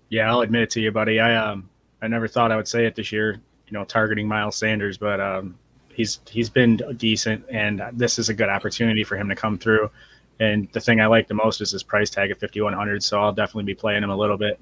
[0.09, 1.19] Yeah, I'll admit it to you, buddy.
[1.19, 1.69] I um
[2.01, 5.19] I never thought I would say it this year, you know, targeting Miles Sanders, but
[5.19, 5.57] um
[5.93, 9.89] he's he's been decent and this is a good opportunity for him to come through.
[10.39, 13.31] And the thing I like the most is his price tag at 5100, so I'll
[13.31, 14.59] definitely be playing him a little bit.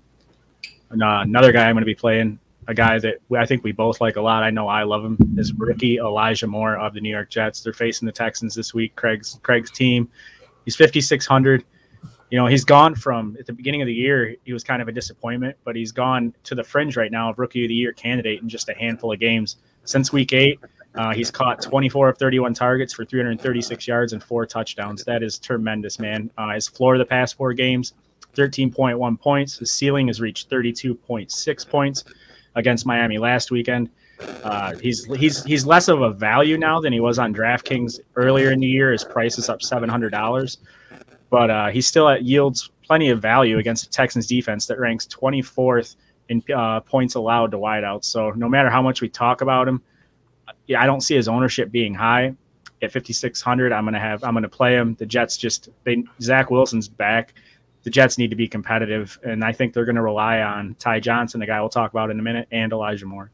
[0.91, 3.71] And, uh, another guy I'm going to be playing, a guy that I think we
[3.71, 4.43] both like a lot.
[4.43, 5.17] I know I love him.
[5.35, 7.61] Is rookie Elijah Moore of the New York Jets.
[7.61, 8.95] They're facing the Texans this week.
[8.95, 10.09] Craig's Craig's team.
[10.63, 11.65] He's 5600
[12.33, 14.87] you know, he's gone from at the beginning of the year, he was kind of
[14.87, 17.93] a disappointment, but he's gone to the fringe right now of rookie of the year
[17.93, 19.57] candidate in just a handful of games.
[19.83, 20.59] Since week eight,
[20.95, 25.03] uh, he's caught 24 of 31 targets for 336 yards and four touchdowns.
[25.03, 26.31] That is tremendous, man.
[26.35, 27.93] Uh, his floor the past four games,
[28.35, 29.59] 13.1 points.
[29.59, 32.03] His ceiling has reached 32.6 points
[32.55, 33.91] against Miami last weekend.
[34.43, 38.49] Uh, he's he's he's less of a value now than he was on DraftKings earlier
[38.49, 38.91] in the year.
[38.91, 40.57] His price is up seven hundred dollars
[41.33, 45.07] but uh, he still uh, yields plenty of value against the Texans defense that ranks
[45.07, 45.95] 24th
[46.29, 48.05] in uh, points allowed to wideouts.
[48.05, 49.81] So no matter how much we talk about him,
[50.67, 52.35] yeah, I don't see his ownership being high.
[52.83, 54.93] At 5600, I'm gonna have I'm gonna play him.
[54.93, 57.33] The Jets just they Zach Wilson's back.
[57.81, 61.39] The Jets need to be competitive, and I think they're to rely on Ty Johnson,
[61.39, 63.31] the guy we'll talk about in a minute, and Elijah Moore.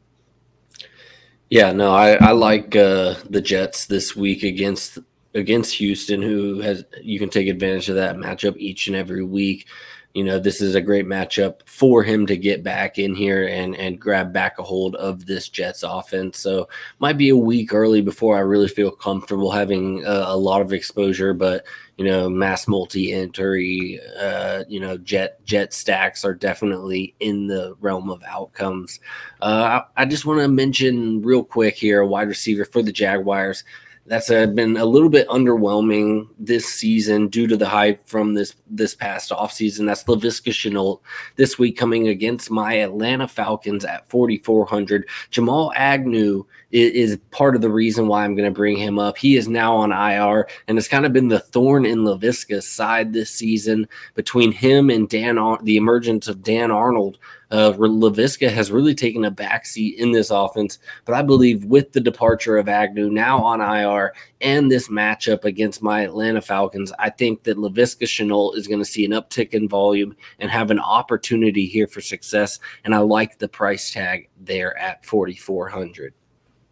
[1.50, 5.00] Yeah, no, I, I like uh, the Jets this week against
[5.34, 9.66] against Houston, who has you can take advantage of that matchup each and every week.
[10.12, 13.76] You know, this is a great matchup for him to get back in here and
[13.76, 16.40] and grab back a hold of this Jets offense.
[16.40, 20.62] So might be a week early before I really feel comfortable having a, a lot
[20.62, 21.64] of exposure, but
[21.96, 27.76] you know, mass multi entry, uh, you know, jet jet stacks are definitely in the
[27.78, 28.98] realm of outcomes.
[29.40, 32.90] Uh, I, I just want to mention real quick here a wide receiver for the
[32.90, 33.62] Jaguars
[34.10, 38.56] that's uh, been a little bit underwhelming this season due to the hype from this
[38.68, 39.86] this past offseason.
[39.86, 40.98] That's Laviska Shenault
[41.36, 45.08] this week coming against my Atlanta Falcons at 4,400.
[45.30, 49.16] Jamal Agnew is, is part of the reason why I'm going to bring him up.
[49.16, 53.12] He is now on IR, and it's kind of been the thorn in Laviska's side
[53.12, 57.18] this season between him and Dan, Ar- the emergence of Dan Arnold
[57.50, 62.00] uh, Laviska has really taken a backseat in this offense, but I believe with the
[62.00, 67.42] departure of Agnew now on IR and this matchup against my Atlanta Falcons, I think
[67.44, 71.66] that Laviska Shenault is going to see an uptick in volume and have an opportunity
[71.66, 72.60] here for success.
[72.84, 76.14] And I like the price tag there at 4,400.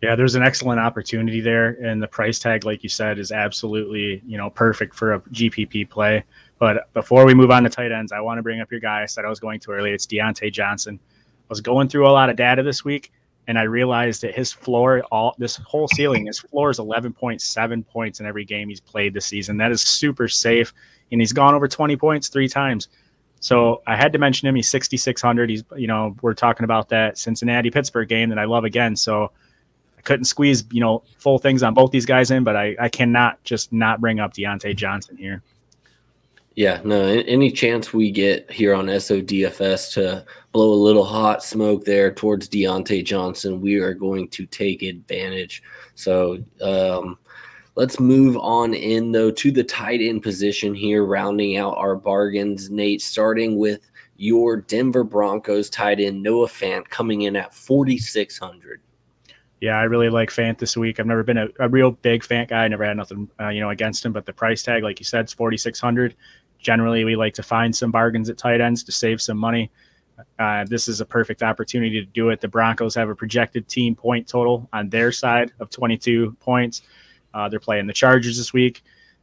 [0.01, 4.23] Yeah, there's an excellent opportunity there, and the price tag, like you said, is absolutely
[4.25, 6.23] you know perfect for a GPP play.
[6.59, 9.03] But before we move on to tight ends, I want to bring up your guy
[9.03, 9.94] I said I was going to earlier.
[9.94, 10.99] It's Diontae Johnson.
[11.05, 13.12] I was going through a lot of data this week,
[13.47, 18.21] and I realized that his floor, all this whole ceiling, his floor is 11.7 points
[18.21, 19.57] in every game he's played this season.
[19.57, 20.75] That is super safe,
[21.12, 22.88] and he's gone over 20 points three times.
[23.40, 24.57] So I had to mention him.
[24.57, 25.49] He's 6,600.
[25.49, 28.97] He's, you know, we're talking about that Cincinnati Pittsburgh game that I love again.
[28.97, 29.31] So
[29.97, 32.88] I couldn't squeeze, you know, full things on both these guys in, but I, I
[32.88, 35.42] cannot just not bring up Diontae Johnson here.
[36.59, 41.85] Yeah, no, any chance we get here on SODFS to blow a little hot smoke
[41.85, 45.62] there towards Diontae Johnson, we are going to take advantage.
[45.94, 47.16] So um,
[47.77, 52.71] let's move on in, though, to the tight end position here, rounding out our bargains.
[52.71, 58.81] Nate, starting with your Denver Broncos tight end, Noah Fant, coming in at 4,600
[59.61, 61.01] yeah, I really like Fant this week.
[61.01, 62.64] I've never been a, a real big Fant guy.
[62.64, 64.12] I never had nothing, uh, you know, against him.
[64.12, 66.14] But the price tag, like you said, is forty six hundred.
[66.59, 69.71] Generally, we like to find some bargains at tight ends to save some money.
[70.38, 72.40] Uh, this is a perfect opportunity to do it.
[72.40, 76.83] The Broncos have a projected team point total on their side of 22 points.
[77.35, 78.83] Uh, they're playing the Chargers this week,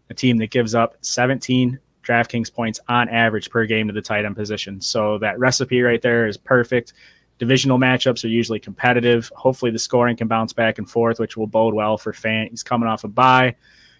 [0.09, 4.25] a team that gives up 17 DraftKings points on average per game to the tight
[4.25, 4.79] end position.
[4.79, 6.93] So that recipe right there is perfect.
[7.39, 9.29] Divisional matchups are usually competitive.
[9.35, 12.49] Hopefully, the scoring can bounce back and forth, which will bode well for Fant.
[12.51, 13.55] He's coming off a bye.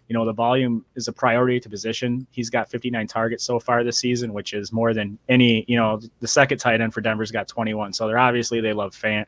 [0.08, 2.28] You know, the volume is a priority to position.
[2.32, 6.00] He's got 59 targets so far this season, which is more than any, you know,
[6.20, 7.94] the second tight end for Denver's got 21.
[7.94, 9.26] So they're obviously, they love Fant.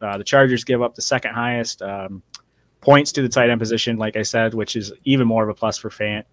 [0.00, 2.22] Uh, the Chargers give up the second highest um,
[2.80, 5.54] points to the tight end position, like I said, which is even more of a
[5.54, 6.24] plus for Fant.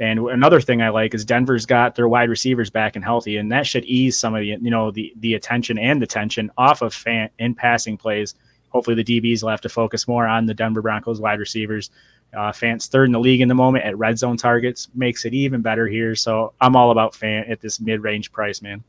[0.00, 3.52] And another thing I like is Denver's got their wide receivers back and healthy, and
[3.52, 6.80] that should ease some of the you know the the attention and the tension off
[6.80, 8.34] of Fant in passing plays.
[8.70, 11.90] Hopefully, the DBs will have to focus more on the Denver Broncos wide receivers.
[12.32, 15.34] Uh, Fant's third in the league in the moment at red zone targets makes it
[15.34, 16.14] even better here.
[16.14, 18.84] So I'm all about Fant at this mid range price, man.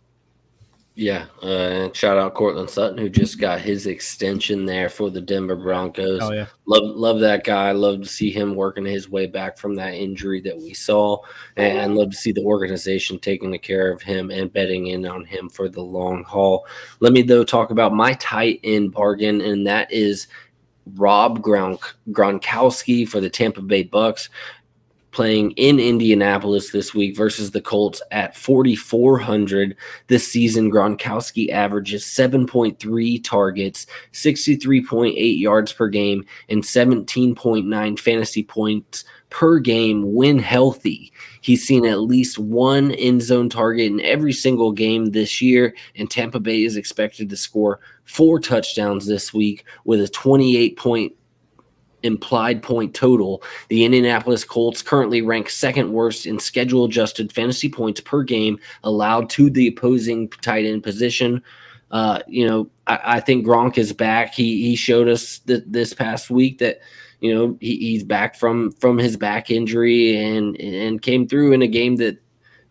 [0.94, 5.22] Yeah, uh, and shout out Courtland Sutton who just got his extension there for the
[5.22, 6.20] Denver Broncos.
[6.22, 7.72] Oh yeah, love love that guy.
[7.72, 11.20] Love to see him working his way back from that injury that we saw,
[11.56, 15.48] and love to see the organization taking care of him and betting in on him
[15.48, 16.68] for the long haul.
[17.00, 20.28] Let me though talk about my tight end bargain, and that is
[20.96, 24.30] Rob Gronk- Gronkowski for the Tampa Bay Bucks
[25.12, 29.76] playing in Indianapolis this week versus the Colts at 4,400
[30.08, 30.72] this season.
[30.72, 40.40] Gronkowski averages 7.3 targets, 63.8 yards per game, and 17.9 fantasy points per game when
[40.40, 41.12] healthy.
[41.42, 46.10] He's seen at least one end zone target in every single game this year, and
[46.10, 51.14] Tampa Bay is expected to score four touchdowns this week with a 28 point
[52.04, 53.44] implied point total.
[53.70, 59.30] The Indianapolis Colts currently rank second worst in schedule adjusted fantasy points per game allowed
[59.32, 61.44] to the opposing tight end position.
[61.92, 64.34] Uh, you know, I, I, think Gronk is back.
[64.34, 66.80] He he showed us th- this past week that
[67.22, 71.62] you know he, he's back from from his back injury and and came through in
[71.62, 72.20] a game that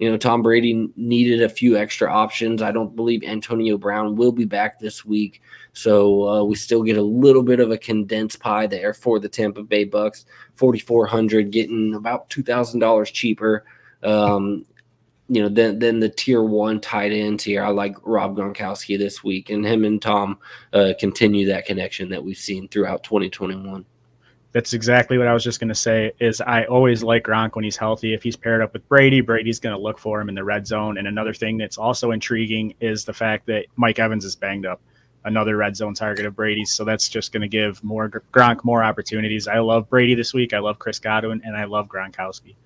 [0.00, 2.62] you know, Tom Brady needed a few extra options.
[2.62, 5.42] I don't believe Antonio Brown will be back this week.
[5.74, 9.28] So uh, we still get a little bit of a condensed pie there for the
[9.28, 10.24] Tampa Bay Bucks.
[10.54, 13.66] 4400 getting about $2,000 cheaper.
[14.02, 14.64] Um,
[15.28, 17.62] you know, than, than the tier one tight ends here.
[17.62, 20.38] I like Rob Gronkowski this week, and him and Tom
[20.72, 23.84] uh, continue that connection that we've seen throughout 2021
[24.52, 26.12] that's exactly what I was just going to say.
[26.18, 28.14] Is I always like Gronk when he's healthy.
[28.14, 30.66] If he's paired up with Brady, Brady's going to look for him in the red
[30.66, 30.98] zone.
[30.98, 34.80] And another thing that's also intriguing is the fact that Mike Evans is banged up,
[35.24, 36.72] another red zone target of Brady's.
[36.72, 39.46] So that's just going to give more Gronk more opportunities.
[39.46, 40.52] I love Brady this week.
[40.52, 42.56] I love Chris Godwin, and I love Gronkowski.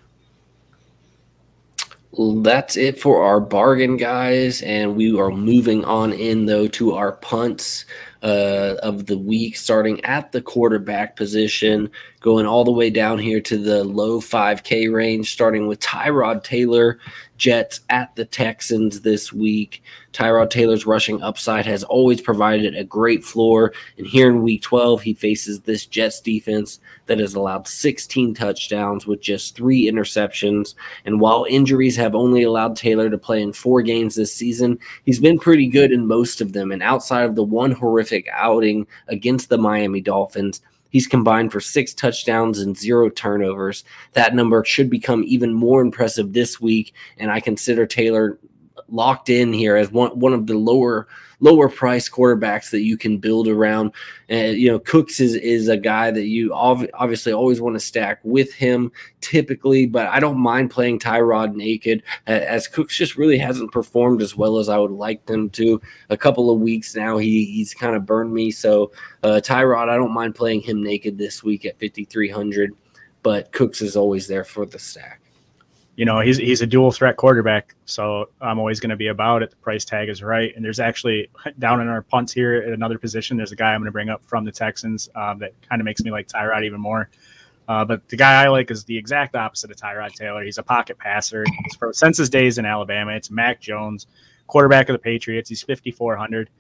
[2.16, 4.62] That's it for our bargain, guys.
[4.62, 7.86] And we are moving on in, though, to our punts.
[8.24, 13.38] Uh, of the week, starting at the quarterback position, going all the way down here
[13.38, 16.98] to the low 5K range, starting with Tyrod Taylor,
[17.36, 19.82] Jets at the Texans this week.
[20.14, 23.72] Tyrod Taylor's rushing upside has always provided a great floor.
[23.98, 29.06] And here in week 12, he faces this Jets defense that has allowed 16 touchdowns
[29.06, 30.74] with just three interceptions.
[31.04, 35.20] And while injuries have only allowed Taylor to play in four games this season, he's
[35.20, 36.70] been pretty good in most of them.
[36.70, 40.60] And outside of the one horrific outing against the Miami Dolphins,
[40.94, 43.82] He's combined for six touchdowns and zero turnovers.
[44.12, 48.38] That number should become even more impressive this week, and I consider Taylor
[48.86, 51.08] locked in here as one one of the lower
[51.44, 53.92] lower price quarterbacks that you can build around.
[54.30, 57.80] And you know, Cooks is is a guy that you ov- obviously always want to
[57.80, 58.90] stack with him
[59.20, 64.34] typically, but I don't mind playing Tyrod naked as Cooks just really hasn't performed as
[64.36, 65.80] well as I would like them to.
[66.08, 68.50] A couple of weeks now, he he's kind of burned me.
[68.50, 68.90] So
[69.22, 72.72] uh, Tyrod, I don't mind playing him naked this week at 5300,
[73.22, 75.23] but Cooks is always there for the stack
[75.96, 79.42] you know, he's he's a dual threat quarterback, so I'm always going to be about
[79.42, 79.50] it.
[79.50, 82.98] The price tag is right, and there's actually down in our punts here at another
[82.98, 83.36] position.
[83.36, 85.84] There's a guy I'm going to bring up from the Texans um, that kind of
[85.84, 87.08] makes me like Tyrod even more.
[87.66, 90.42] Uh, but the guy I like is the exact opposite of Tyrod Taylor.
[90.42, 91.44] He's a pocket passer.
[91.62, 94.06] He's for, since his days in Alabama, it's Mac Jones,
[94.48, 95.48] quarterback of the Patriots.
[95.48, 96.50] He's 5,400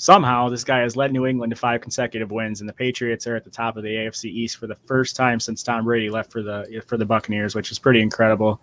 [0.00, 3.36] somehow this guy has led New England to five consecutive wins, and the Patriots are
[3.36, 6.32] at the top of the AFC East for the first time since Tom Brady left
[6.32, 8.62] for the for the Buccaneers, which is pretty incredible.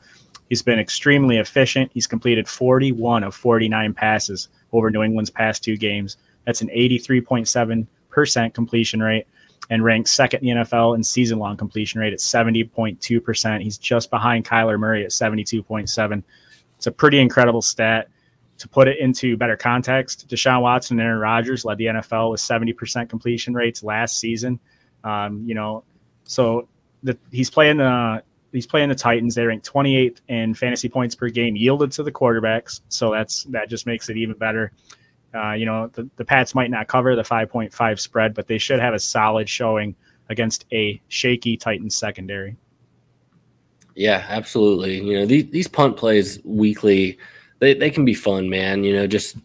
[0.50, 1.92] He's been extremely efficient.
[1.94, 6.18] He's completed 41 of 49 passes over New England's past two games.
[6.46, 9.28] That's an 83.7% completion rate
[9.70, 13.62] and ranks second in the NFL in season long completion rate at 70.2%.
[13.62, 16.24] He's just behind Kyler Murray at 72.7.
[16.78, 18.08] It's a pretty incredible stat
[18.58, 22.42] to put it into better context, Deshaun Watson and Aaron Rodgers led the NFL with
[22.42, 24.60] 70% completion rates last season.
[25.04, 25.84] Um, you know,
[26.24, 26.68] so
[27.04, 29.36] the, he's playing the he's playing the Titans.
[29.36, 32.82] They rank 28th in fantasy points per game yielded to the quarterbacks.
[32.90, 34.72] So that's that just makes it even better.
[35.34, 38.80] Uh, you know, the, the Pats might not cover the 5.5 spread, but they should
[38.80, 39.96] have a solid showing
[40.30, 42.56] against a shaky Titans secondary.
[43.96, 45.02] Yeah, absolutely.
[45.02, 47.18] You know, these, these punt plays weekly
[47.60, 48.84] they, they can be fun, man.
[48.84, 49.38] You know, just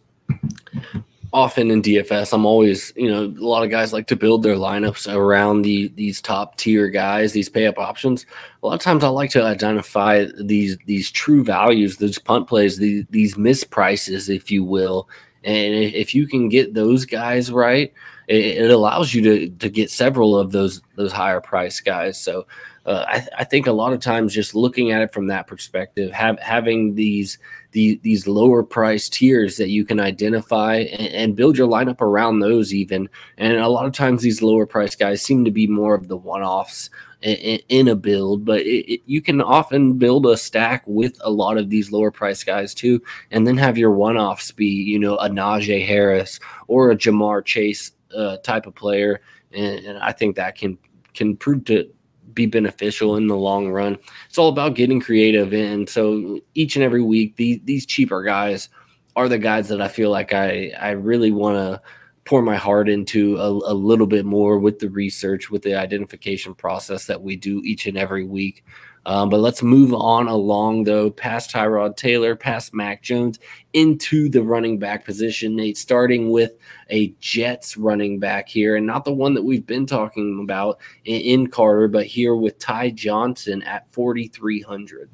[1.33, 4.55] often in DFS, I'm always, you know, a lot of guys like to build their
[4.55, 8.25] lineups around the these top tier guys, these pay up options.
[8.61, 12.77] A lot of times I like to identify these these true values, these punt plays,
[12.77, 15.09] these these misprices, if you will.
[15.43, 17.91] And if you can get those guys right,
[18.27, 22.21] it, it allows you to to get several of those those higher price guys.
[22.21, 22.45] So
[22.85, 26.11] uh, I, I, think a lot of times just looking at it from that perspective,
[26.11, 27.37] have, having these
[27.73, 32.39] the, these lower price tiers that you can identify and, and, build your lineup around
[32.39, 33.09] those even.
[33.37, 36.15] And a lot of times these lower price guys seem to be more of the
[36.15, 36.89] one offs
[37.21, 41.31] in, in, a build, but it, it, you can often build a stack with a
[41.31, 43.01] lot of these lower price guys too,
[43.31, 47.43] and then have your one offs be you know a Najee Harris or a Ja'Marr
[47.45, 49.21] Chase uh, type of player,
[49.51, 50.77] and, and I think that can
[51.13, 51.89] can prove to
[52.33, 53.97] be beneficial in the long run.
[54.27, 55.53] It's all about getting creative.
[55.53, 58.69] And so each and every week, these, these cheaper guys
[59.15, 61.81] are the guys that I feel like I, I really want to
[62.25, 66.55] pour my heart into a, a, little bit more with the research, with the identification
[66.55, 68.63] process that we do each and every week.
[69.05, 73.39] Um, but let's move on along, though, past Tyrod Taylor, past Mac Jones,
[73.73, 75.55] into the running back position.
[75.55, 76.53] Nate, starting with
[76.89, 81.21] a Jets running back here, and not the one that we've been talking about in,
[81.21, 85.09] in Carter, but here with Ty Johnson at 4,300.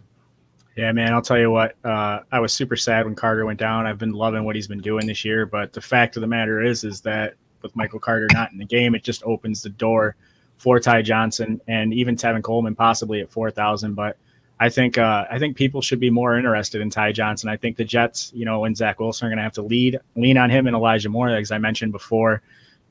[0.76, 1.76] Yeah, man, I'll tell you what.
[1.84, 3.86] Uh, I was super sad when Carter went down.
[3.86, 6.62] I've been loving what he's been doing this year, but the fact of the matter
[6.62, 10.16] is, is that with Michael Carter not in the game, it just opens the door
[10.60, 13.96] for Ty Johnson and even Tevin Coleman possibly at 4,000.
[13.96, 14.18] But
[14.60, 17.50] I think uh, I think people should be more interested in Ty Johnson.
[17.50, 20.00] I think the Jets, you know, and Zach Wilson are going to have to lead
[20.16, 22.44] lean on him and Elijah Moore, as I mentioned before.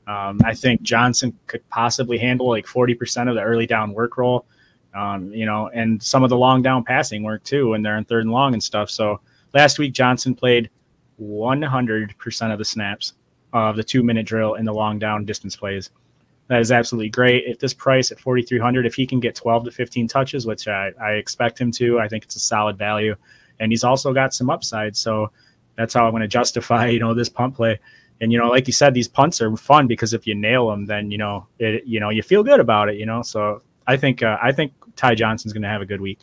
[0.07, 4.47] Um, I think Johnson could possibly handle like 40% of the early down work role,
[4.95, 8.05] um, you know, and some of the long down passing work too when they're in
[8.05, 8.89] third and long and stuff.
[8.89, 9.21] So
[9.53, 10.71] last week, Johnson played
[11.21, 13.13] 100% of the snaps
[13.53, 15.91] of the two minute drill in the long down distance plays
[16.49, 17.47] that is absolutely great.
[17.47, 20.91] At this price at 4,300, if he can get 12 to 15 touches, which I,
[20.99, 23.15] I expect him to, I think it's a solid value.
[23.59, 24.97] And he's also got some upside.
[24.97, 25.31] So
[25.75, 27.79] that's how I'm going to justify, you know, this punt play.
[28.19, 30.87] And, you know, like you said, these punts are fun because if you nail them,
[30.87, 33.21] then, you know, it, you know, you feel good about it, you know?
[33.21, 36.19] So I think, uh, I think Ty Johnson's going to have a good week.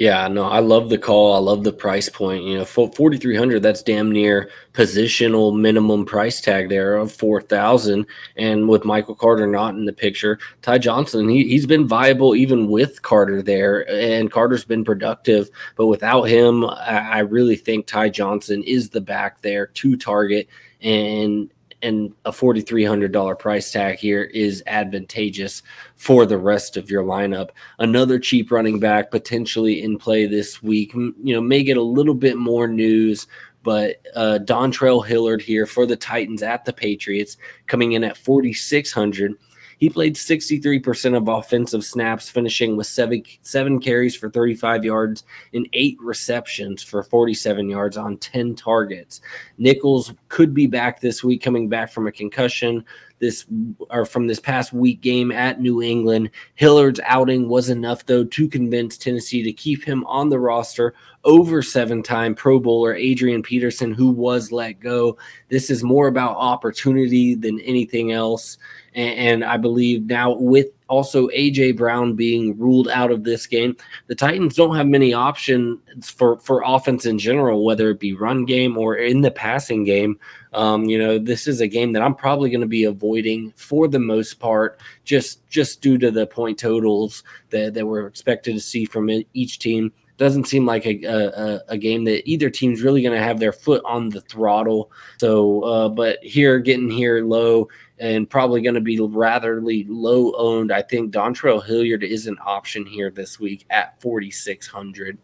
[0.00, 1.34] Yeah, no, I love the call.
[1.34, 2.44] I love the price point.
[2.44, 8.06] You know, 4300 that's damn near positional minimum price tag there of 4000
[8.38, 12.70] and with Michael Carter not in the picture, Ty Johnson, he he's been viable even
[12.70, 18.08] with Carter there and Carter's been productive, but without him, I, I really think Ty
[18.08, 20.48] Johnson is the back there to target
[20.80, 21.50] and
[21.82, 25.62] and a $4,300 price tag here is advantageous
[25.96, 27.50] for the rest of your lineup.
[27.78, 32.14] Another cheap running back potentially in play this week, you know, may get a little
[32.14, 33.26] bit more news,
[33.62, 39.34] but uh, Dontrell Hilliard here for the Titans at the Patriots coming in at 4,600.
[39.80, 45.24] He played 63% of offensive snaps, finishing with seven, seven carries for 35 yards
[45.54, 49.22] and eight receptions for 47 yards on 10 targets.
[49.56, 52.84] Nichols could be back this week, coming back from a concussion
[53.20, 53.44] this
[53.90, 56.30] or from this past week game at New England.
[56.56, 60.94] Hilliard's outing was enough though to convince Tennessee to keep him on the roster
[61.24, 65.16] over seven-time Pro Bowler Adrian Peterson who was let go.
[65.48, 68.56] This is more about opportunity than anything else
[68.94, 73.76] and, and I believe now with also AJ Brown being ruled out of this game,
[74.08, 78.44] the Titans don't have many options for for offense in general, whether it be run
[78.44, 80.18] game or in the passing game.
[80.52, 83.86] Um, you know, this is a game that I'm probably going to be avoiding for
[83.86, 88.60] the most part, just just due to the point totals that, that we're expected to
[88.60, 89.92] see from each team.
[90.20, 93.52] Doesn't seem like a, a, a game that either team's really going to have their
[93.52, 94.92] foot on the throttle.
[95.18, 97.68] So, uh, but here, getting here low
[97.98, 100.72] and probably going to be rather low owned.
[100.72, 105.16] I think Dontrell Hilliard is an option here this week at 4,600.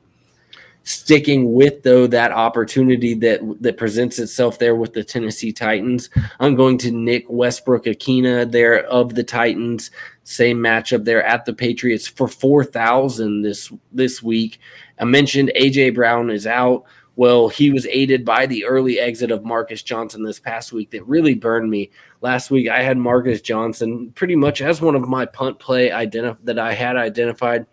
[0.83, 6.55] Sticking with though that opportunity that that presents itself there with the Tennessee Titans, I'm
[6.55, 9.91] going to Nick Westbrook-Ikhine there of the Titans.
[10.23, 14.61] Same matchup there at the Patriots for 4,000 this this week.
[14.99, 16.85] I mentioned AJ Brown is out.
[17.17, 21.07] Well, he was aided by the early exit of Marcus Johnson this past week that
[21.07, 21.91] really burned me.
[22.21, 26.37] Last week, I had Marcus Johnson pretty much as one of my punt play identi-
[26.45, 27.67] that I had identified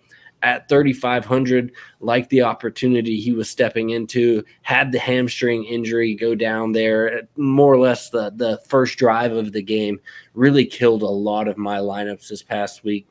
[0.43, 1.73] at 3,500.
[1.99, 7.73] Like the opportunity he was stepping into, had the hamstring injury go down there, more
[7.73, 9.99] or less the, the first drive of the game,
[10.35, 13.07] really killed a lot of my lineups this past week.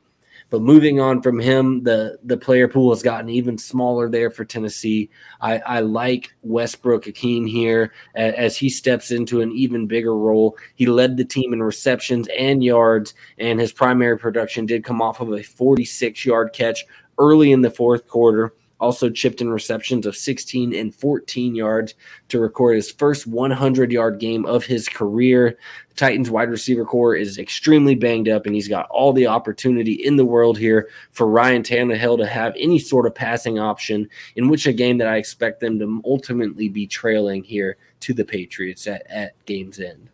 [0.53, 4.45] But moving on from him, the the player pool has gotten even smaller there for
[4.45, 5.09] Tennessee.
[5.41, 10.55] I, I like Westbrook-Ikhine here as, as, he steps into an even bigger role.
[10.75, 15.21] He led the team in receptions and yards, and his primary production did come off
[15.21, 16.85] of a 46 yard catch
[17.17, 21.95] early in the fourth quarter also chipped in receptions of 16 and 14 yards
[22.29, 25.57] to record his first 100 yard game of his career.
[25.89, 29.93] The Titans wide receiver corps is extremely banged up, and he's got all the opportunity
[29.93, 34.49] in the world here for Ryan Tannehill to have any sort of passing option, in
[34.49, 38.85] which a game that I expect them to ultimately be trailing here to the Patriots
[38.87, 40.09] at, at game's end.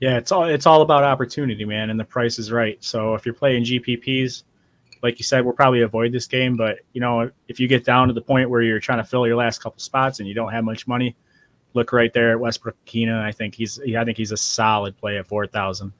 [0.00, 2.76] Yeah, it's all it's all about opportunity, man, and the price is right.
[2.82, 4.42] So if you're playing GPPs,
[5.02, 6.56] like you said, we'll probably avoid this game.
[6.56, 9.26] But you know, if you get down to the point where you're trying to fill
[9.26, 11.16] your last couple spots and you don't have much money,
[11.74, 13.12] look right there at Westbrook-Ikhine.
[13.12, 15.92] I think he's I think he's a solid play at four thousand.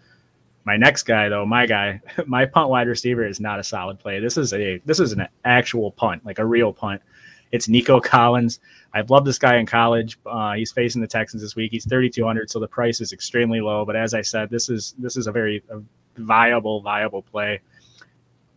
[0.65, 4.21] My next guy, though, my guy, my punt wide receiver is not a solid play.
[4.21, 7.03] This is a this is an actual punt, like a real punt.
[7.51, 8.61] It's Nico Collins.
[8.95, 10.19] I've loved this guy in college.
[10.25, 11.71] Uh, he's facing the Texans this week.
[11.71, 13.85] He's 3,200, so the price is extremely low.
[13.85, 15.83] But as I said, this is this is a very a
[16.17, 17.61] viable viable play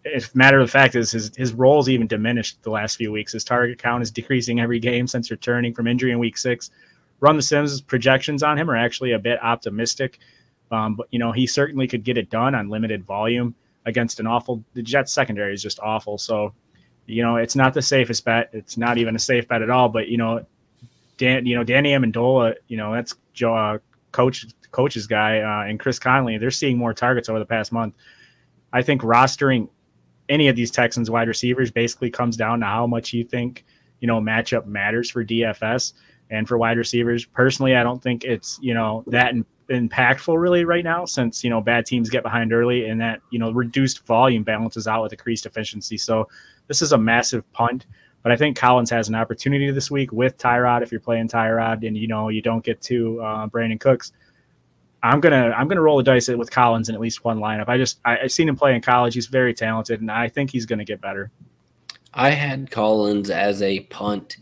[0.05, 3.33] if matter of fact is his his role's even diminished the last few weeks.
[3.33, 6.69] His target count is decreasing every game since returning from injury in week six.
[7.19, 10.19] Run the Sims projections on him are actually a bit optimistic,
[10.71, 14.27] um, but you know he certainly could get it done on limited volume against an
[14.27, 14.63] awful.
[14.73, 16.53] The Jets secondary is just awful, so
[17.07, 18.49] you know it's not the safest bet.
[18.53, 19.89] It's not even a safe bet at all.
[19.89, 20.45] But you know,
[21.17, 23.77] Dan, you know Danny Amendola, you know that's Joe, uh,
[24.11, 26.37] coach coach's guy, uh, and Chris Conley.
[26.37, 27.95] They're seeing more targets over the past month.
[28.71, 29.69] I think rostering
[30.29, 33.65] any of these Texans wide receivers basically comes down to how much you think,
[33.99, 35.93] you know, matchup matters for DFS
[36.29, 37.25] and for wide receivers.
[37.25, 41.49] Personally, I don't think it's, you know, that in, impactful really right now since, you
[41.49, 45.13] know, bad teams get behind early and that, you know, reduced volume balances out with
[45.13, 45.97] increased efficiency.
[45.97, 46.27] So
[46.67, 47.85] this is a massive punt.
[48.23, 51.85] But I think Collins has an opportunity this week with Tyrod if you're playing Tyrod
[51.85, 54.13] and, you know, you don't get to uh, Brandin Cooks
[55.05, 57.69] I'm gonna I'm gonna roll the dice with Collins in at least one lineup.
[57.69, 59.13] I just I, have seen him play in college.
[59.13, 61.31] He's very talented, and I think he's gonna get better.
[62.15, 64.37] I had Collins as a punt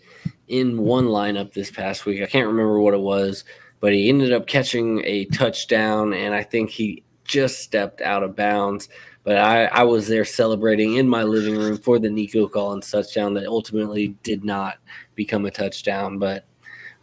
[0.48, 2.22] in one lineup this past week.
[2.22, 3.44] I can't remember what it was,
[3.82, 8.36] but he ended up catching a touchdown, and I think he just stepped out of
[8.36, 8.88] bounds.
[9.24, 13.34] but I, I was there celebrating in my living room for the Nico Collins touchdown
[13.34, 14.78] that ultimately did not
[15.16, 16.20] become a touchdown.
[16.20, 16.46] But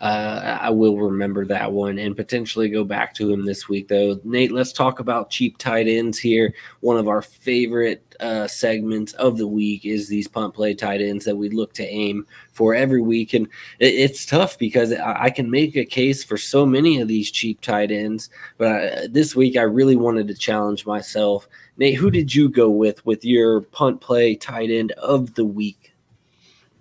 [0.00, 4.18] uh, I will remember that one and potentially go back to him this week, though.
[4.24, 6.54] Nate, let's talk about cheap tight ends here.
[6.80, 11.26] One of our favorite uh, segments of the week is these punt play tight ends
[11.26, 13.34] that we look to aim for every week.
[13.34, 13.46] And
[13.78, 17.30] it, it's tough because I, I, can make a case for so many of these
[17.30, 18.30] cheap tight ends.
[18.56, 21.46] But I, this week, I really wanted to challenge myself.
[21.76, 25.89] Nate, who did you go with with your punt play tight end of the week?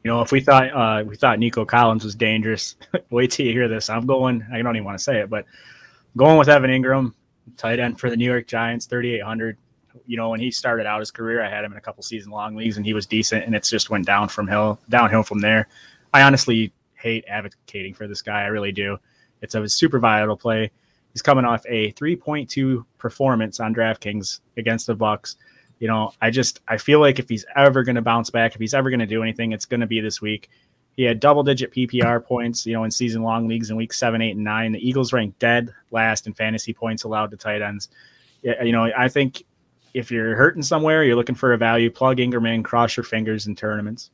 [0.10, 2.78] You know, if we thought uh, we thought Nico Collins was dangerous,
[3.12, 3.92] wait till you hear this.
[3.92, 4.44] I'm going.
[4.52, 5.46] I don't even want to say it, but
[6.18, 7.14] going with Evan Engram,
[7.58, 9.56] tight end for the New York Giants, 3,800.
[10.08, 12.32] You know, when he started out his career, I had him in a couple season
[12.32, 15.42] long leagues, and he was decent, and it's just went down from hill downhill from
[15.42, 15.68] there.
[16.12, 18.42] I honestly hate advocating for this guy.
[18.42, 18.98] I really do.
[19.44, 20.72] It's a super vital play.
[21.14, 25.36] He's coming off a 3.2 performance on DraftKings against the Bucs
[25.80, 28.62] you know, I just I feel like if he's ever going to bounce back, if
[28.62, 30.50] he's ever going to do anything, it's going to be this week.
[30.98, 34.22] He had double digit PPR points, you know, in season long leagues in week seven,
[34.22, 34.74] eight, and nine.
[34.74, 37.88] The Eagles ranked dead last in fantasy points allowed to tight ends.
[38.44, 39.44] You know, I think
[39.94, 43.56] if you're hurting somewhere, you're looking for a value, plug Engram, cross your fingers in
[43.56, 44.12] tournaments.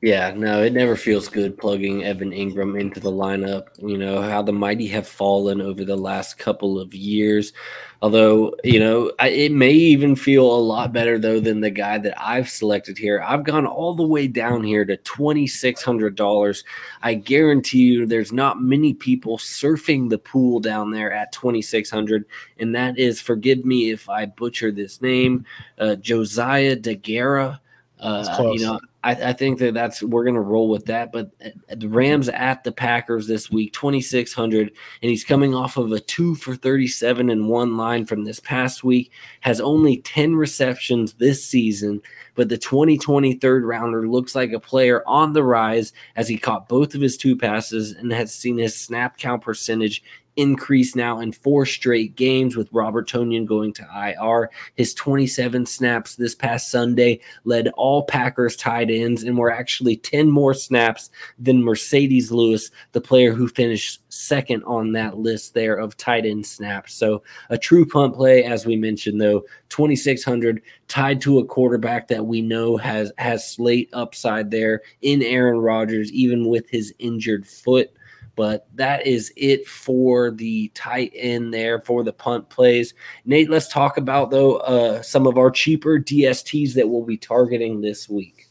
[0.00, 3.66] Yeah, no, it never feels good plugging Evan Engram into the lineup.
[3.78, 7.52] You know, how the mighty have fallen over the last couple of years.
[8.00, 11.98] Although, you know, I, it may even feel a lot better, though, than the guy
[11.98, 13.20] that I've selected here.
[13.26, 16.64] I've gone all the way down here to $2,600.
[17.02, 22.24] I guarantee you there's not many people surfing the pool down there at 2600
[22.60, 25.44] And that is, forgive me if I butcher this name,
[25.80, 27.58] uh, Josiah DeGuara.
[27.98, 28.78] Uh, you know,
[29.08, 31.12] I, I, think that that's we're going to roll with that.
[31.12, 34.68] But uh, the Rams at the Packers this week, twenty six hundred,
[35.02, 38.38] and he's coming off of a two for thirty seven and one line from this
[38.38, 39.10] past week.
[39.40, 42.02] Has only ten receptions this season,
[42.34, 46.68] but the 2020 third rounder looks like a player on the rise as he caught
[46.68, 50.02] both of his two passes and has seen his snap count percentage
[50.38, 54.50] increase now in four straight games with Robert Tonyan going to IR.
[54.76, 60.30] His 27 snaps this past Sunday led all Packers tight ends and were actually 10
[60.30, 65.96] more snaps than Marcedes Lewis, the player who finished second on that list there of
[65.96, 66.94] tight end snaps.
[66.94, 72.26] So a true punt play, as we mentioned, though, 2,600 tied to a quarterback that
[72.26, 77.92] we know has has slate upside there in Aaron Rodgers, even with his injured foot.
[78.38, 82.94] But that is it for the tight end there for the punt plays.
[83.24, 87.80] Nate, let's talk about though uh, some of our cheaper DSTs that we'll be targeting
[87.80, 88.46] this week.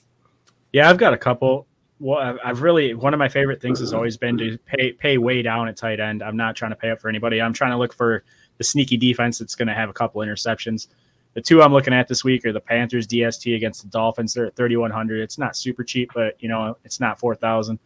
[0.73, 1.67] Yeah, I've got a couple.
[2.01, 5.41] Well, I've really one of my favorite things has always been to pay pay way
[5.41, 6.21] down at tight end.
[6.21, 7.41] I'm not trying to pay up for anybody.
[7.41, 8.25] I'm trying to look for
[8.57, 10.89] the sneaky defense that's going to have a couple interceptions.
[11.33, 14.33] The two I'm looking at this week are the Panthers DST against the Dolphins.
[14.33, 15.21] They're at 3100.
[15.21, 17.79] It's not super cheap, but you know it's not 4000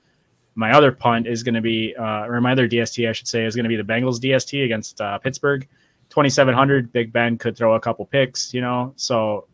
[0.56, 3.46] my other punt is going to be, uh, or my other DST, I should say,
[3.46, 5.68] is going to be the Bengals DST against uh, Pittsburgh.
[6.10, 6.92] 2,700.
[6.92, 8.94] Big Ben could throw a couple picks, you know.
[8.98, 9.48] So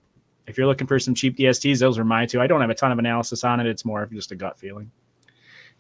[0.47, 2.41] if you're looking for some cheap DSTs, those are my two.
[2.41, 3.67] I don't have a ton of analysis on it.
[3.67, 4.89] It's more of just a gut feeling.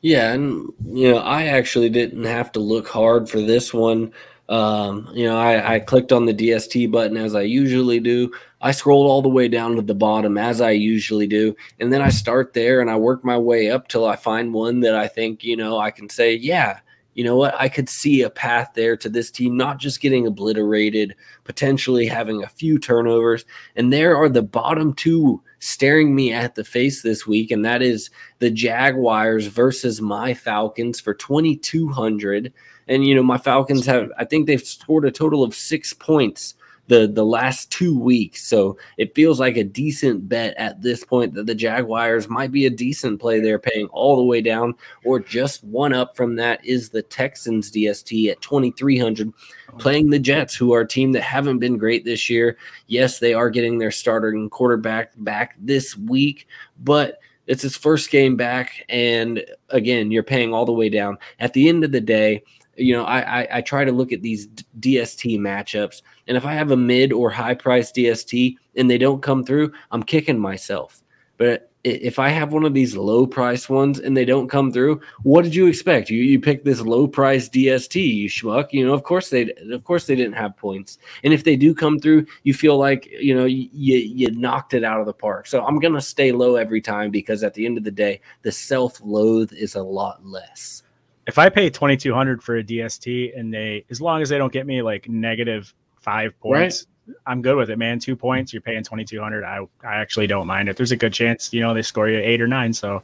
[0.01, 4.13] Yeah, and you know, I actually didn't have to look hard for this one.
[4.49, 8.31] Um, you know, I, I clicked on the DST button as I usually do.
[8.61, 11.55] I scrolled all the way down to the bottom as I usually do.
[11.79, 14.79] And then I start there and I work my way up till I find one
[14.81, 16.79] that I think, you know, I can say, yeah,
[17.17, 17.59] you know what?
[17.59, 22.43] I could see a path there to this team not just getting obliterated, potentially having
[22.43, 23.43] a few turnovers.
[23.75, 27.81] And there are the bottom two staring me at the face this week, and that
[27.81, 32.53] is the Jaguars versus my Falcons for 2,200.
[32.87, 36.55] And, you know, my Falcons have, I think they've scored a total of six points
[36.87, 38.47] the the last two weeks.
[38.47, 42.65] So it feels like a decent bet at this point that the Jaguars might be
[42.65, 43.39] a decent play.
[43.39, 47.71] They're paying all the way down, or just one up from that is the Texans
[47.71, 49.33] DST at 2300
[49.77, 52.57] playing the Jets, who are a team that haven't been great this year.
[52.87, 56.47] Yes, they are getting their starting quarterback back this week,
[56.79, 58.85] but it's his first game back.
[58.89, 61.17] And again, you're paying all the way down.
[61.39, 62.43] At the end of the day,
[62.77, 64.47] you know, I, I, I try to look at these
[64.79, 69.21] DST matchups, and if I have a mid or high price DST and they don't
[69.21, 71.01] come through, I'm kicking myself.
[71.37, 74.99] But if I have one of these low price ones and they don't come through,
[75.23, 76.09] what did you expect?
[76.09, 78.73] You you pick this low price DST, you schmuck.
[78.73, 80.97] You know, of course they of course they didn't have points.
[81.23, 84.83] And if they do come through, you feel like you know you you knocked it
[84.83, 85.47] out of the park.
[85.47, 88.51] So I'm gonna stay low every time because at the end of the day, the
[88.51, 90.83] self loathe is a lot less
[91.27, 94.37] if I pay twenty two hundred for a DST and they, as long as they
[94.37, 96.87] don't get me like negative five points,
[97.25, 97.99] I'm good with it, man.
[97.99, 99.43] Two points, you're paying 2200.
[99.43, 100.77] I I actually don't mind it.
[100.77, 102.73] There's a good chance, you know, they score you eight or nine.
[102.73, 103.03] So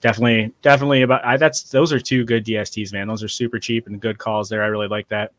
[0.00, 3.08] definitely, definitely about I, that's those are two good DSTs, man.
[3.08, 4.62] Those are super cheap and good calls there.
[4.62, 5.32] I really like that.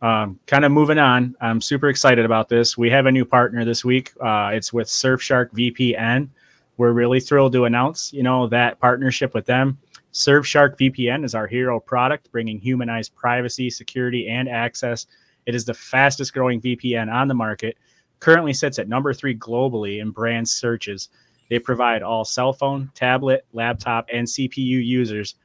[0.00, 1.36] Um, kind of moving on.
[1.40, 2.76] I'm super excited about this.
[2.76, 4.12] We have a new partner this week.
[4.20, 6.28] Uh, it's with Surfshark VPN.
[6.76, 9.78] We're really thrilled to announce, you know, that partnership with them.
[10.12, 15.06] Surfshark VPN is our hero product, bringing humanized privacy, security, and access.
[15.46, 17.78] It is the fastest growing VPN on the market.
[18.20, 21.08] Currently sits at number three globally in brand searches.
[21.48, 25.36] They provide all cell phone, tablet, laptop, and CPU users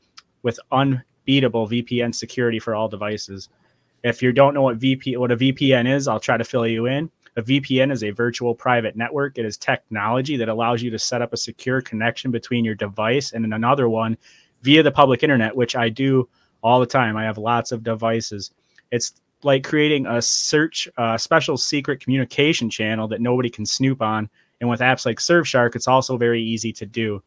[0.43, 3.49] with unbeatable VPN security for all devices.
[4.03, 6.87] If you don't know what VP what a VPN is, I'll try to fill you
[6.87, 7.09] in.
[7.37, 9.37] A VPN is a virtual private network.
[9.37, 13.31] It is technology that allows you to set up a secure connection between your device
[13.31, 14.17] and another one
[14.61, 16.27] via the public internet, which I do
[16.63, 17.17] all the time.
[17.17, 18.51] I have lots of devices.
[18.91, 24.29] It's like creating a search, uh, special secret communication channel that nobody can snoop on.
[24.59, 27.21] And with apps like Surfshark, it's also very easy to do.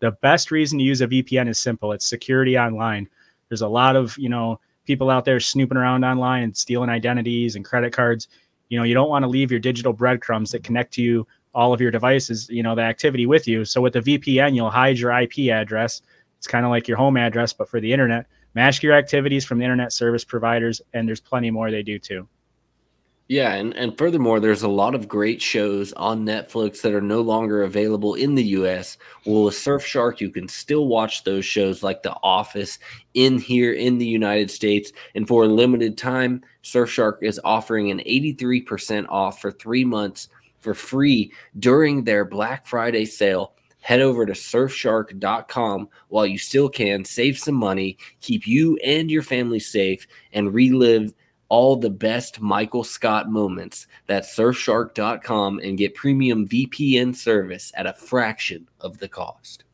[0.00, 1.92] The best reason to use a VPN is simple.
[1.92, 3.08] It's security online.
[3.48, 7.54] There's a lot of, you know, people out there snooping around online and stealing identities
[7.54, 8.28] and credit cards.
[8.68, 11.72] You know, you don't want to leave your digital breadcrumbs that connect to you all
[11.74, 13.64] of your devices, you know, the activity with you.
[13.64, 16.00] So with the VPN, you'll hide your IP address.
[16.42, 18.26] It's kind of like your home address, but for the internet.
[18.56, 22.26] Mask your activities from the internet service providers, and there's plenty more they do too.
[23.28, 27.20] Yeah, and, and furthermore, there's a lot of great shows on Netflix that are no
[27.20, 28.98] longer available in the US.
[29.24, 32.80] Well, with Surfshark, you can still watch those shows like The Office
[33.14, 34.90] in here in the United States.
[35.14, 40.28] And for a limited time, Surfshark is offering an 83% off for three months
[40.58, 43.54] for free during their Black Friday sale.
[43.82, 49.22] Head over to surfshark.com while you still can, save some money, keep you and your
[49.22, 51.12] family safe, and relive
[51.48, 53.88] all the best Michael Scott moments.
[54.06, 59.64] That's surfshark.com and get premium VPN service at a fraction of the cost.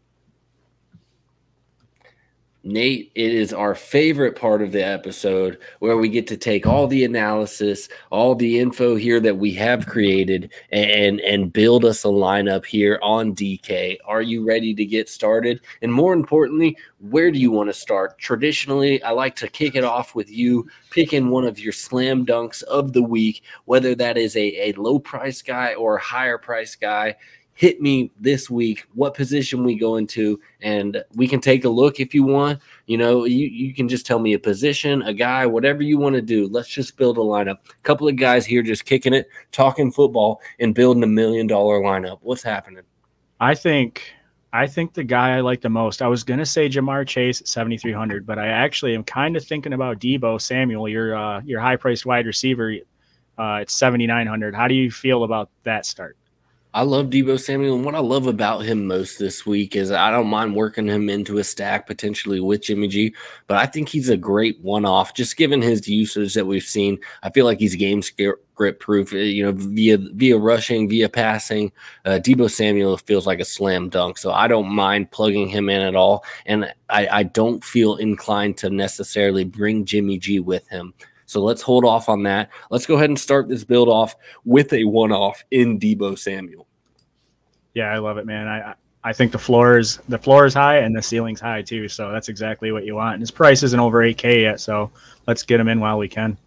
[2.64, 6.88] Nate, it is our favorite part of the episode where we get to take all
[6.88, 12.08] the analysis, all the info here that we have created and and build us a
[12.08, 13.98] lineup here on DK.
[14.04, 15.60] Are you ready to get started?
[15.82, 18.18] And more importantly, where do you want to start?
[18.18, 22.64] Traditionally, I like to kick it off with you picking one of your slam dunks
[22.64, 26.74] of the week, whether that is a, a low price guy or a higher price
[26.74, 27.14] guy
[27.58, 31.98] hit me this week what position we go into and we can take a look
[31.98, 32.60] if you want.
[32.86, 36.14] You know you, you can just tell me a position a guy whatever you want
[36.14, 36.46] to do.
[36.46, 37.56] Let's just build a lineup.
[37.68, 41.80] A couple of guys here just kicking it talking football and building a million dollar
[41.80, 42.18] lineup.
[42.22, 42.84] What's happening?
[43.40, 44.04] I think
[44.52, 47.42] i think the guy i like the most i was going to say Ja'Marr chase
[47.42, 51.60] at 7300 but i actually am kind of thinking about Deebo samuel your uh, your
[51.60, 52.74] high priced wide receiver
[53.38, 56.17] uh, at 7900 how do you feel about that start
[56.74, 60.10] I love Deebo Samuel, and what I love about him most this week is I
[60.10, 63.14] don't mind working him into a stack potentially with Jimmy G,
[63.46, 65.14] but I think he's a great one-off.
[65.14, 69.14] Just given his usage that we've seen, I feel like he's game script proof.
[69.14, 71.72] Eh, you know, via via rushing, via passing,
[72.04, 74.18] uh, Deebo Samuel feels like a slam dunk.
[74.18, 78.58] So I don't mind plugging him in at all, and I, I don't feel inclined
[78.58, 80.92] to necessarily bring Jimmy G with him.
[81.28, 82.48] So let's hold off on that.
[82.70, 84.16] Let's go ahead and start this build off
[84.46, 86.66] with a one off in Deebo Samuel.
[87.74, 88.48] Yeah, I love it, man.
[88.48, 88.74] I
[89.04, 91.86] I think the floor is the floor is high and the ceiling's high too.
[91.86, 93.14] So that's exactly what you want.
[93.14, 94.90] And his price isn't over 8K yet, so
[95.26, 96.38] let's get him in while we can.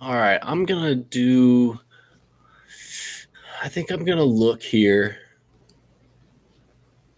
[0.00, 1.78] All right, I'm gonna do.
[3.62, 5.18] I think I'm gonna look here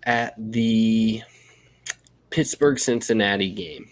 [0.02, 1.22] at the
[2.30, 3.91] Pittsburgh Cincinnati game.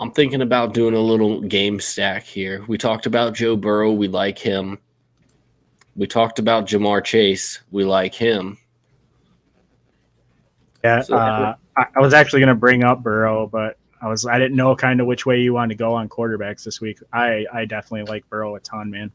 [0.00, 2.64] I'm thinking about doing a little game stack here.
[2.66, 3.92] We talked about Joe Burrow.
[3.92, 4.78] We like him.
[5.94, 7.60] We talked about Ja'Marr Chase.
[7.70, 8.56] We like him.
[10.82, 14.38] Yeah, so, uh, I, was actually going to bring up Burrow, but I was I
[14.38, 16.98] didn't know kind of which way you wanted to go on quarterbacks this week.
[17.12, 19.12] I I definitely like Burrow a ton, man.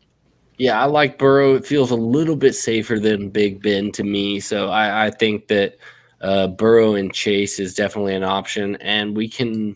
[0.60, 1.56] Yeah, I like Burrow.
[1.56, 4.40] It feels a little bit safer than Big Ben to me.
[4.40, 5.78] So I, I think that
[6.22, 9.76] uh, Burrow and Chase is definitely an option, and we can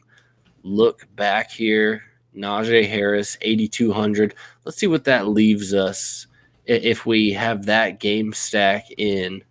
[0.64, 2.03] look back here.
[2.36, 4.36] Najee Harris, 8,200.
[4.64, 6.28] Let's see what that leaves us
[6.66, 9.43] if we have that game stack in.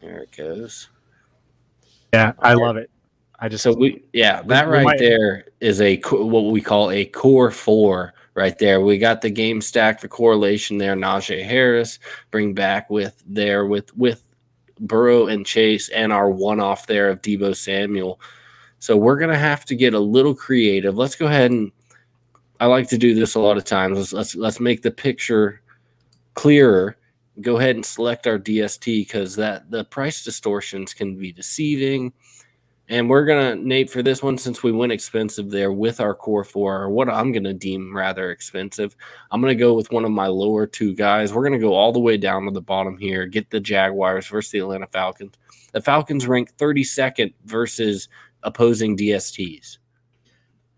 [0.00, 0.88] There it goes.
[2.12, 2.90] Yeah, I love it.
[3.38, 6.90] I just so we yeah that we, right might, there is a what we call
[6.90, 8.80] a core four right there.
[8.80, 10.94] We got the game stack, the correlation there.
[10.94, 11.98] Najee Harris
[12.30, 14.22] bring back with there with with
[14.78, 18.20] Burrow and Chase and our one off there of Deebo Samuel.
[18.80, 20.96] So we're going to have to get a little creative.
[20.96, 21.70] Let's go ahead and
[22.60, 23.96] I like to do this a lot of times.
[23.96, 25.62] Let's let's, let's make the picture
[26.34, 26.96] clearer.
[27.40, 32.12] Go ahead and select our DST because that the price distortions can be deceiving.
[32.90, 36.44] And we're gonna Nate for this one since we went expensive there with our core
[36.44, 38.96] four, or what I'm gonna deem rather expensive.
[39.30, 41.32] I'm gonna go with one of my lower two guys.
[41.32, 43.26] We're gonna go all the way down to the bottom here.
[43.26, 45.34] Get the Jaguars versus the Atlanta Falcons.
[45.72, 48.08] The Falcons rank 32nd versus
[48.42, 49.78] opposing DSTs.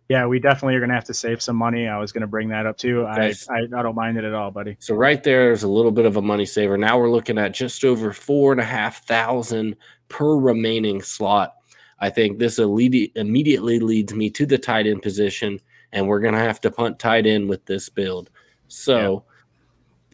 [0.09, 1.89] Yeah, we definitely are going to have to save some money.
[1.89, 3.07] I was going to bring that up too.
[3.07, 3.33] Okay.
[3.49, 4.77] I, I, I don't mind it at all, buddy.
[4.79, 6.77] So right there is a little bit of a money saver.
[6.77, 9.77] Now we're looking at just over four and a half thousand
[10.09, 11.55] per remaining slot.
[11.99, 15.61] I think this immediately leads me to the tight end position,
[15.93, 18.29] and we're going to have to punt tight end with this build.
[18.69, 19.33] So yeah.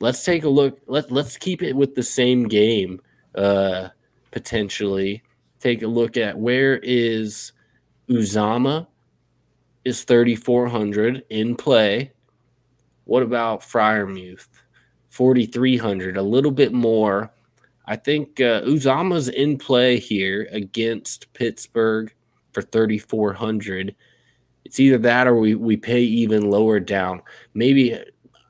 [0.01, 0.79] let's take a look.
[0.87, 3.01] Let let's keep it with the same game.
[3.35, 3.89] Uh,
[4.31, 5.23] potentially
[5.59, 7.53] take a look at where is
[8.09, 8.87] Uzomah
[9.85, 12.13] is 3400 in play.
[13.05, 14.49] What about Freiermuth?
[15.11, 17.33] 4300, a little bit more
[17.89, 22.13] I think uh, Uzomah's in play here against Pittsburgh
[22.53, 23.97] for 3,400.
[24.67, 27.23] It's either that or we, we pay even lower down.
[27.55, 27.95] Maybe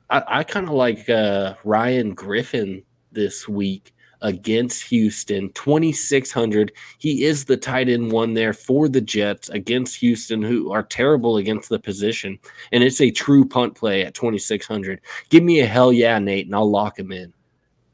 [0.09, 2.83] I, I kind of like uh, Ryan Griffin
[3.13, 6.71] this week against Houston, 2,600.
[6.97, 11.37] He is the tight end one there for the Jets against Houston, who are terrible
[11.37, 12.39] against the position.
[12.71, 15.01] And it's a true punt play at 2,600.
[15.29, 17.33] Give me a hell yeah, Nate, and I'll lock him in.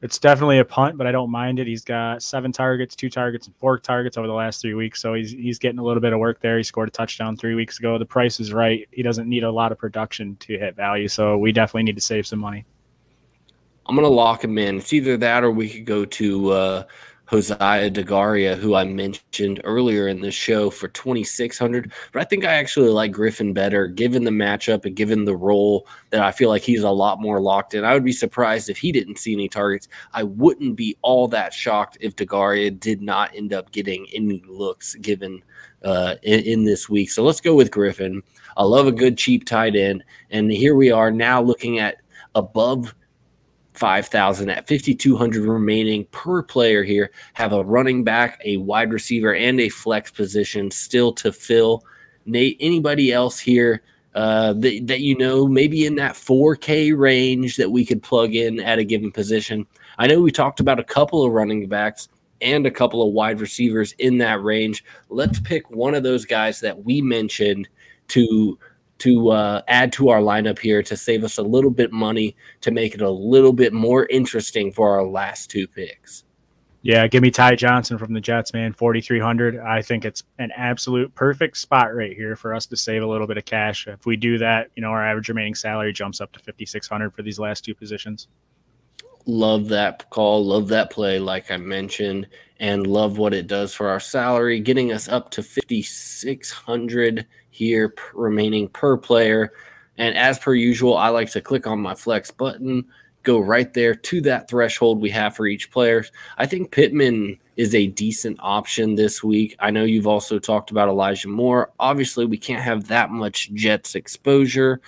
[0.02, 1.66] It's definitely a punt, but I don't mind it.
[1.66, 5.00] He's got seven targets, two targets, and four targets over the last three weeks.
[5.00, 6.58] So he's he's getting a little bit of work there.
[6.58, 7.98] He scored a touchdown three weeks ago.
[7.98, 8.86] The price is right.
[8.92, 11.08] He doesn't need a lot of production to hit value.
[11.08, 12.66] So we definitely need to save some money.
[13.88, 14.78] I'm gonna lock him in.
[14.78, 16.84] It's either that or we could go to uh,
[17.30, 21.92] Josiah DeGuara, who I mentioned earlier in the show for 2600.
[22.12, 25.88] But I think I actually like Griffin better, given the matchup and given the role
[26.10, 27.84] that I feel like he's a lot more locked in.
[27.84, 29.88] I would be surprised if he didn't see any targets.
[30.12, 34.94] I wouldn't be all that shocked if DeGuara did not end up getting any looks
[34.96, 35.42] given
[35.84, 37.10] uh, in, in this week.
[37.10, 38.22] So let's go with Griffin.
[38.56, 40.04] I love a good cheap tight end.
[40.30, 42.02] And here we are now looking at
[42.36, 42.94] above
[43.76, 47.10] 5,000 at 5,200 remaining per player here.
[47.34, 51.84] Have a running back, a wide receiver, and a flex position still to fill.
[52.24, 53.82] Nate, anybody else here
[54.14, 58.60] uh, that, that you know, maybe in that 4K range that we could plug in
[58.60, 59.66] at a given position?
[59.98, 62.08] I know we talked about a couple of running backs
[62.40, 64.84] and a couple of wide receivers in that range.
[65.08, 67.68] Let's pick one of those guys that we mentioned
[68.08, 68.58] to
[68.98, 72.70] to uh, add to our lineup here to save us a little bit money to
[72.70, 76.24] make it a little bit more interesting for our last two picks.
[76.86, 78.72] Yeah, give me Ty Johnson from the Jets, man.
[78.72, 79.58] 4,300.
[79.58, 83.26] I think it's an absolute perfect spot right here for us to save a little
[83.26, 83.88] bit of cash.
[83.88, 87.22] If we do that, you know, our average remaining salary jumps up to 5,600 for
[87.22, 88.28] these last two positions.
[89.26, 90.44] Love that call.
[90.44, 92.28] Love that play, like I mentioned,
[92.60, 98.68] and love what it does for our salary, getting us up to 5,600 here remaining
[98.68, 99.52] per player.
[99.98, 102.84] And as per usual, I like to click on my flex button,
[103.22, 106.04] go right there to that threshold we have for each player.
[106.38, 109.56] I think Pittman is a decent option this week.
[109.58, 111.72] I know you've also talked about Elijah Moore.
[111.80, 114.80] Obviously, we can't have that much Jets exposure.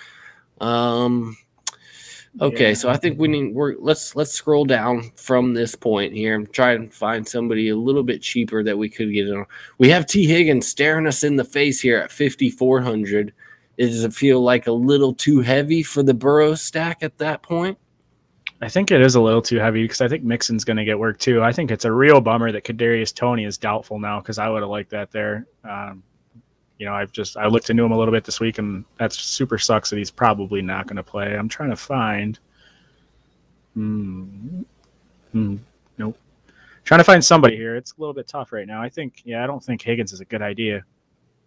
[0.61, 1.37] Um,
[2.41, 2.73] Okay, yeah.
[2.73, 6.51] so I think we need we're let's let's scroll down from this point here and
[6.51, 9.45] try and find somebody a little bit cheaper that we could get on.
[9.77, 13.33] We have Tee Higgins staring us in the face here at 5400.
[13.77, 17.77] Does it feel like a little too heavy for the Burrow stack at that point?
[18.61, 20.99] I think it is a little too heavy because I think Mixon's going to get
[20.99, 21.41] work too.
[21.41, 24.61] I think it's a real bummer that Kadarius Toney is doubtful now because I would
[24.61, 25.47] have liked that there.
[25.63, 26.03] Um,
[26.79, 29.13] you know, I've just I looked into him a little bit this week, and that
[29.13, 31.35] super sucks that he's probably not going to play.
[31.35, 32.39] I'm trying to find.
[33.75, 34.61] Hmm.
[35.33, 35.57] Hmm.
[35.97, 36.17] Nope.
[36.85, 37.75] Trying to find somebody here.
[37.75, 38.81] It's a little bit tough right now.
[38.81, 40.83] I think, yeah, I don't think Higgins is a good idea.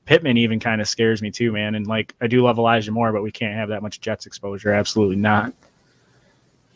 [0.05, 1.75] Pittman even kind of scares me too, man.
[1.75, 4.73] And like, I do love Elijah Moore, but we can't have that much Jets exposure.
[4.73, 5.53] Absolutely not.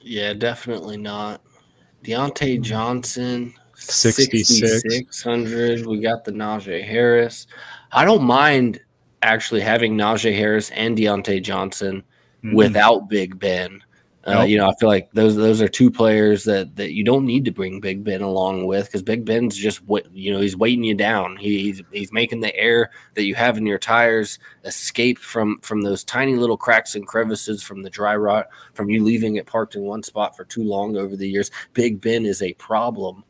[0.00, 1.42] Yeah, definitely not.
[2.04, 5.86] Diontae Johnson, 6,600.
[5.86, 7.46] We got the Najee Harris.
[7.92, 8.80] I don't mind
[9.22, 12.02] actually having Najee Harris and Diontae Johnson
[12.42, 12.56] mm-hmm.
[12.56, 13.82] without Big Ben.
[14.24, 14.48] Uh, nope.
[14.48, 17.44] You know, I feel like those those are two players that that you don't need
[17.44, 20.82] to bring Big Ben along with because Big Ben's just what you know he's weighting
[20.82, 21.36] you down.
[21.36, 25.82] He, he's he's making the air that you have in your tires escape from from
[25.82, 29.76] those tiny little cracks and crevices from the dry rot from you leaving it parked
[29.76, 31.52] in one spot for too long over the years.
[31.72, 33.22] Big Ben is a problem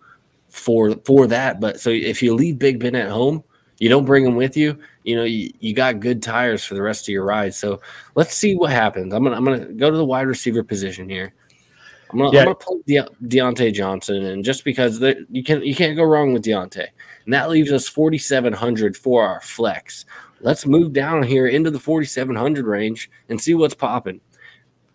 [0.57, 1.61] for for that.
[1.61, 3.45] But so if you leave Big Ben at home,
[3.79, 4.79] you don't bring him with you.
[5.05, 7.55] you know you, you got good tires for the rest of your ride.
[7.55, 7.81] So
[8.15, 9.13] let's see what happens.
[9.13, 11.35] I'm gonna I'm gonna go to the wide receiver position here.
[12.11, 12.41] I'm gonna, yeah.
[12.41, 15.01] I'm gonna play De- Diontae Johnson, and just because
[15.31, 16.87] you can you can't go wrong with Diontae,
[17.25, 20.05] and that leaves us 4,700 for our flex.
[20.41, 24.21] Let's move down here into the 4,700 range and see what's popping.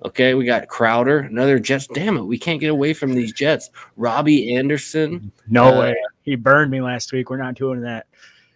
[0.03, 1.87] Okay, we got Crowder, another Jets.
[1.87, 3.69] Damn it, we can't get away from these Jets.
[3.97, 5.31] Robbie Anderson.
[5.47, 5.95] No uh, way.
[6.23, 7.29] He burned me last week.
[7.29, 8.07] We're not doing that.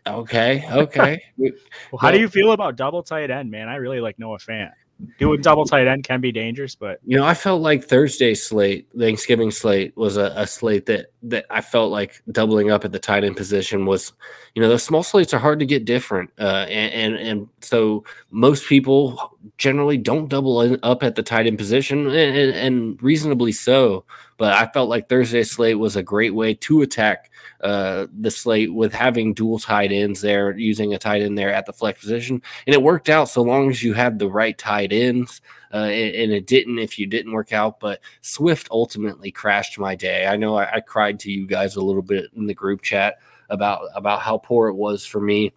[0.07, 1.23] Okay, okay.
[1.37, 1.51] well,
[1.99, 3.69] how do you feel about double tight end, man?
[3.69, 4.71] I really like Noah Fant
[5.19, 8.87] doing double tight end can be dangerous, but you know, I felt like Thursday slate,
[8.97, 12.99] Thanksgiving slate was a, a, slate that that I felt like doubling up at the
[12.99, 14.13] tight end position was,
[14.53, 18.03] you know, those small slates are hard to get different, uh, and, and and so
[18.31, 24.05] most people generally don't double up at the tight end position, and, and reasonably so.
[24.37, 27.31] But I felt like Thursday slate was a great way to attack
[27.61, 31.65] uh, the slate with having dual tight ends there, using a tight end there at
[31.65, 34.91] the flex position, and it worked out so long as you had the right tight
[34.91, 35.41] ends.
[35.73, 37.81] Uh, and, and, it didn't if you didn't work out.
[37.81, 40.25] But Swift ultimately crashed my day.
[40.25, 43.17] I know I, I cried to you guys a little bit in the group chat
[43.49, 45.51] about about how poor it was for me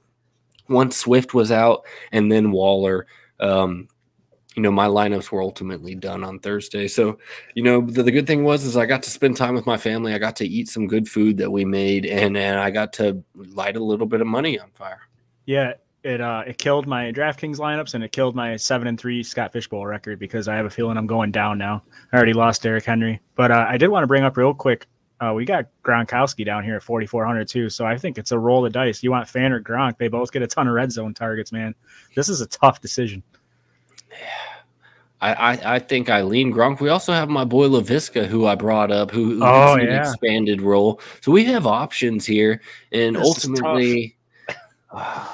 [0.69, 3.07] once Swift was out, and then Waller.
[3.41, 3.89] Um,
[4.59, 6.89] you know, my lineups were ultimately done on Thursday.
[6.89, 7.17] So,
[7.55, 9.77] you know, the, the, good thing was is I got to spend time with my
[9.77, 10.13] family.
[10.13, 13.23] I got to eat some good food that we made, and and I got to
[13.37, 15.03] light a little bit of money on fire.
[15.47, 19.23] Yeah, it uh it killed my DraftKings lineups and it killed my seven and three
[19.23, 21.85] Scott Fish Bowl record because I have a feeling I'm going down now.
[22.13, 24.89] I already lost Derrick Henry, but uh, I did want to bring up real quick.
[25.21, 28.67] Uh, we got Gronkowski down here at 4,400 too, so I think it's a roll
[28.67, 29.05] of dice.
[29.05, 29.99] You want Fant or Gronk?
[29.99, 31.77] They both get a ton of red zone targets, man.
[32.17, 33.23] This is a tough decision.
[35.21, 36.81] I, I, I think Eileen Gronk.
[36.81, 40.63] We also have my boy Laviska, who I brought up, who, who oh, an expanded
[40.63, 41.01] role.
[41.23, 42.61] So we have options here,
[42.93, 44.17] and this ultimately,
[44.91, 45.29] uh,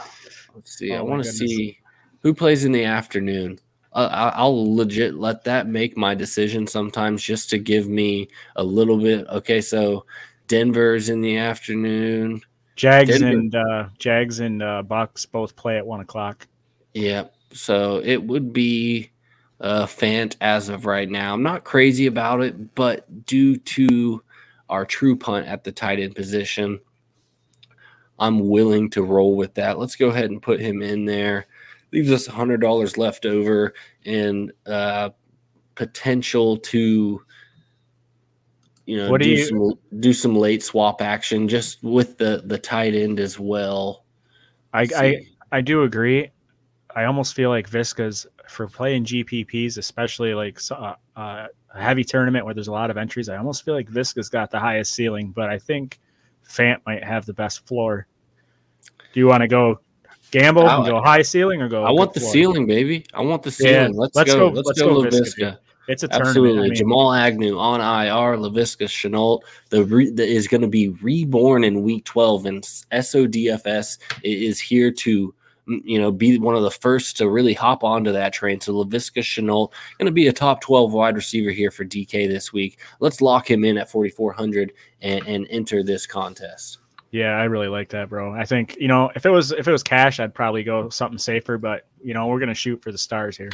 [0.54, 0.92] let's see.
[0.92, 1.78] Oh, I want to see
[2.22, 3.58] who plays in the afternoon.
[3.92, 8.98] Uh, I'll legit let that make my decision sometimes, just to give me a little
[8.98, 9.26] bit.
[9.28, 10.06] Okay, so
[10.48, 12.40] Denver's in the afternoon.
[12.74, 13.28] Jags Denver.
[13.28, 16.48] and uh, Jags and uh, Bucs both play at one o'clock.
[16.92, 17.24] Yeah,
[17.54, 19.10] so it would be
[19.60, 21.32] uh, Fant as of right now.
[21.32, 24.22] I'm not crazy about it, but due to
[24.68, 26.80] our true punt at the tight end position,
[28.18, 29.78] I'm willing to roll with that.
[29.78, 31.46] Let's go ahead and put him in there.
[31.92, 33.72] Leaves us $100 left over
[34.04, 35.10] and uh,
[35.74, 37.22] potential to
[38.86, 42.42] you know what do, do you, some do some late swap action just with the
[42.44, 44.04] the tight end as well.
[44.74, 46.30] I I, I do agree.
[46.94, 52.44] I almost feel like Viska's for playing GPPs, especially like uh, uh, a heavy tournament
[52.44, 53.28] where there's a lot of entries.
[53.28, 55.98] I almost feel like Viska's got the highest ceiling, but I think
[56.48, 58.06] Fant might have the best floor.
[59.12, 59.80] Do you want to go
[60.30, 61.84] gamble and go high ceiling or go?
[61.84, 62.32] I want the floor?
[62.32, 63.06] ceiling, baby.
[63.12, 63.94] I want the ceiling.
[63.94, 64.50] Yeah, let's, let's, go.
[64.50, 64.54] go.
[64.54, 65.58] Let's, let's go, go Laviska.
[65.86, 66.60] It's a Absolutely.
[66.60, 70.88] I mean, Jamal Agnew on IR, Laviska Shenault the, re, the is going to be
[70.88, 75.34] reborn in week 12, and SODFS is here to
[75.66, 78.60] you know, be one of the first to really hop onto that train.
[78.60, 82.52] So Laviska Shenault going to be a top 12 wide receiver here for DK this
[82.52, 82.80] week.
[83.00, 86.78] Let's lock him in at 4,400 and, and enter this contest.
[87.10, 88.34] Yeah, I really like that, bro.
[88.34, 91.16] I think you know if it was if it was cash, I'd probably go something
[91.16, 91.56] safer.
[91.58, 93.50] But you know we're gonna shoot for the stars here.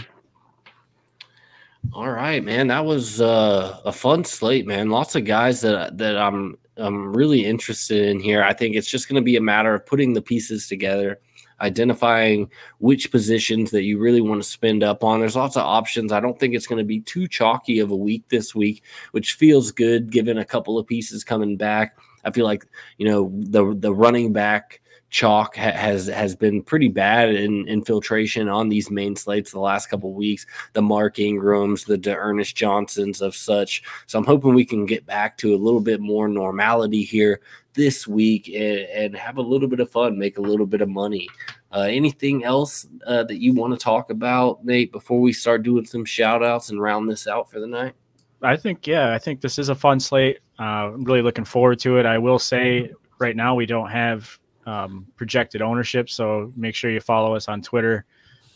[1.92, 2.68] All right, man.
[2.68, 4.88] That was uh, a fun slate, man.
[4.88, 8.42] Lots of guys that that I'm I'm really interested in here.
[8.42, 11.20] I think it's just going to be a matter of putting the pieces together
[11.61, 15.20] identifying which positions that you really want to spend up on.
[15.20, 16.12] There's lots of options.
[16.12, 18.82] I don't think it's going to be too chalky of a week this week,
[19.12, 21.96] which feels good given a couple of pieces coming back.
[22.24, 22.66] I feel like,
[22.98, 24.80] you know, the the running back
[25.11, 29.88] chalk ha- has has been pretty bad in infiltration on these main slates the last
[29.88, 30.46] couple weeks.
[30.72, 33.82] The Mark Ingrams, the D'Ernest Johnsons of such.
[34.06, 37.40] So I'm hoping we can get back to a little bit more normality here
[37.74, 40.88] this week and, and have a little bit of fun, make a little bit of
[40.88, 41.28] money.
[41.72, 45.84] Uh, anything else uh, that you want to talk about, Nate, before we start doing
[45.84, 47.94] some shout outs and round this out for the night?
[48.42, 50.40] I think, yeah, I think this is a fun slate.
[50.58, 52.06] Uh, I'm really looking forward to it.
[52.06, 57.00] I will say right now we don't have um, projected ownership, so make sure you
[57.00, 58.04] follow us on Twitter.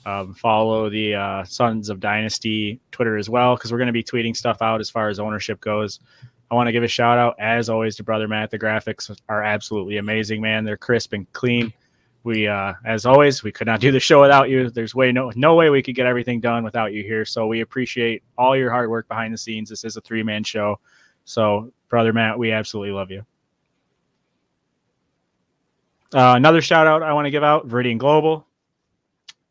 [0.06, 4.04] Um, follow the uh, Sons of Dynasty Twitter as well because we're going to be
[4.04, 6.00] tweeting stuff out as far as ownership goes.
[6.50, 8.50] I want to give a shout out, as always, to Brother Matt.
[8.50, 10.64] The graphics are absolutely amazing, man.
[10.64, 11.72] They're crisp and clean.
[12.22, 14.70] We, uh, as always, we could not do the show without you.
[14.70, 17.24] There's way no no way we could get everything done without you here.
[17.24, 19.68] So we appreciate all your hard work behind the scenes.
[19.68, 20.80] This is a three man show.
[21.24, 23.24] So, Brother Matt, we absolutely love you.
[26.14, 28.46] Uh, another shout out I want to give out Veridian Global.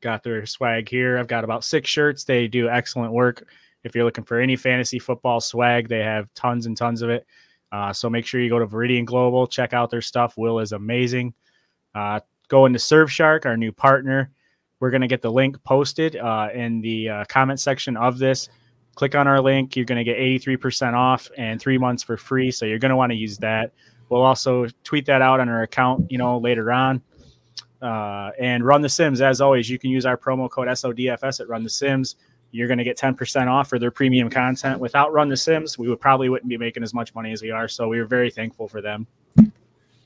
[0.02, 1.18] Got their swag here.
[1.18, 2.24] I've got about six shirts.
[2.24, 3.46] They do excellent work.
[3.84, 7.26] If you're looking for any fantasy football swag, they have tons and tons of it.
[7.72, 10.38] Uh, so make sure you go to Veridian Global, check out their stuff.
[10.38, 11.34] Will is amazing.
[11.96, 14.32] Uh, go into Surfshark, our new partner.
[14.80, 18.50] We're going to get the link posted uh, in the uh, comment section of this.
[18.96, 19.76] Click on our link.
[19.76, 22.52] You're going to get 83% off and three months for free.
[22.52, 23.72] So you're going to want to use that.
[24.10, 27.02] We'll also tweet that out on our account, you know, later on.
[27.82, 31.50] Uh, and Run the Sims, as always, you can use our promo code SODFS at
[31.50, 32.16] Run the Sims.
[32.54, 34.80] You're going to get 10% off for their premium content.
[34.80, 37.50] Without Run the Sims, we would probably wouldn't be making as much money as we
[37.50, 37.68] are.
[37.68, 39.08] So we are very thankful for them.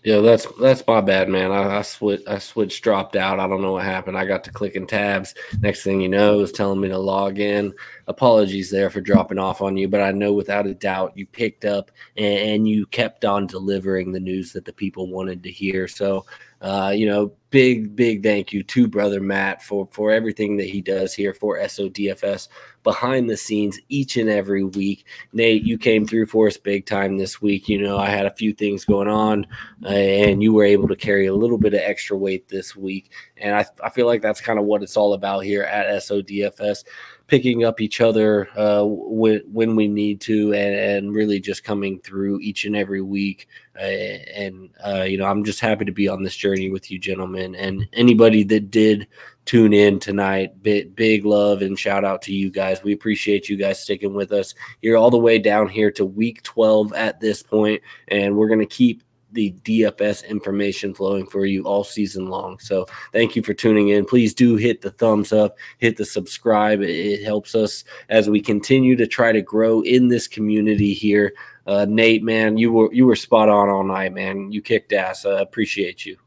[0.04, 1.52] Yeah, that's that's my bad, man.
[1.52, 3.42] I, I switched I switched dropped out.
[3.42, 4.18] I don't know what happened.
[4.18, 5.36] I got to clicking tabs.
[5.60, 7.74] Next thing you know, it was telling me to log in.
[8.08, 11.66] Apologies there for dropping off on you, but I know without a doubt you picked
[11.66, 15.88] up and, and you kept on delivering the news that the people wanted to hear.
[15.88, 16.26] So
[16.62, 20.82] uh, you know, big, big thank you to brother Matt for for everything that he
[20.82, 22.48] does here for SODFS
[22.82, 25.06] behind the scenes each and every week.
[25.34, 27.70] Nate, you came through for us big time this week.
[27.70, 29.46] You know, I had a few things going on,
[29.86, 33.12] uh, and you were able to carry a little bit of extra weight this week.
[33.38, 36.86] And I, I feel like that's kind of what it's all about here at SODFS
[37.28, 42.00] picking up each other uh, when when we need to, and, and really just coming
[42.00, 43.48] through each and every week.
[43.78, 46.98] Uh, and uh, you know, I'm just happy to be on this journey with you,
[46.98, 49.08] gentlemen, and anybody that did
[49.46, 50.62] tune in tonight.
[50.62, 52.84] Big, big love and shout out to you guys.
[52.84, 56.44] We appreciate you guys sticking with us here all the way down here to week
[56.44, 61.84] 12 at this point, and we're gonna keep the DFS information flowing for you all
[61.84, 62.60] season long.
[62.60, 64.06] So thank you for tuning in.
[64.06, 66.82] Please do hit the thumbs up, hit the subscribe.
[66.82, 71.34] It helps us as we continue to try to grow in this community here.
[71.66, 74.52] Uh, Nate, man, you were you were spot on all night, man.
[74.52, 75.26] You kicked ass.
[75.26, 76.18] I uh, appreciate you.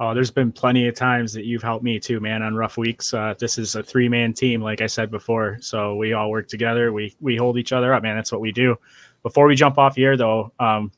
[0.00, 3.14] Oh, there's been plenty of times that you've helped me too, man, on rough weeks.
[3.14, 5.58] Uh, this is a three man team, like I said before.
[5.60, 6.92] So we all work together.
[6.92, 8.16] We we hold each other up, man.
[8.16, 8.76] That's what we do.
[9.22, 10.90] Before we jump off here, though, um,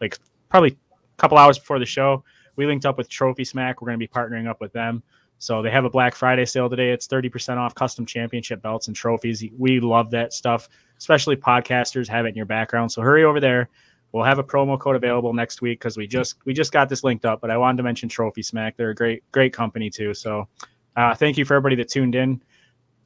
[0.00, 0.18] like
[0.48, 0.76] probably
[1.18, 2.24] couple hours before the show,
[2.56, 3.80] we linked up with Trophy Smack.
[3.80, 5.02] We're going to be partnering up with them.
[5.38, 6.90] So they have a Black Friday sale today.
[6.90, 9.44] It's 30% off custom championship belts and trophies.
[9.56, 12.90] We love that stuff, especially podcasters have it in your background.
[12.90, 13.68] So hurry over there.
[14.10, 17.04] We'll have a promo code available next week because we just we just got this
[17.04, 17.40] linked up.
[17.40, 18.76] But I wanted to mention Trophy Smack.
[18.76, 20.14] They're a great great company too.
[20.14, 20.48] So
[20.96, 22.40] uh, thank you for everybody that tuned in.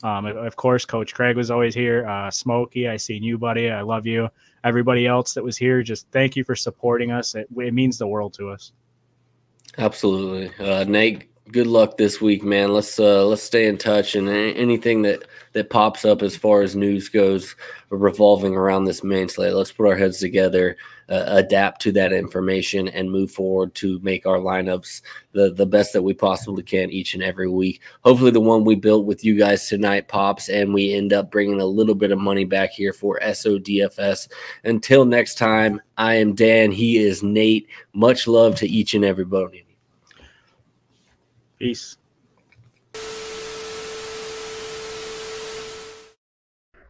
[0.03, 2.07] Um, of course, Coach Craig was always here.
[2.07, 3.71] Uh, Smokey, I seen you, buddy.
[3.71, 4.29] I love you.
[4.65, 7.35] Everybody else that was here, just thank you for supporting us.
[7.35, 8.73] It, it means the world to us.
[9.79, 11.29] Absolutely, uh, Nate.
[11.51, 12.73] Good luck this week, man.
[12.73, 16.77] Let's uh, let's stay in touch, and anything that that pops up as far as
[16.77, 17.57] news goes,
[17.91, 19.53] revolving around this main slate.
[19.53, 20.77] Let's put our heads together
[21.13, 25.03] uh, adapt to that information and move forward to make our lineups
[25.33, 27.81] the, the best that we possibly can each and every week.
[28.03, 31.61] Hopefully, the one we built with you guys tonight pops and we end up bringing
[31.61, 34.29] a little bit of money back here for SODFS.
[34.65, 36.71] Until next time, I am Dan.
[36.71, 37.69] He is Nate.
[37.93, 39.65] Much love to each and every everybody.
[41.61, 41.97] Peace.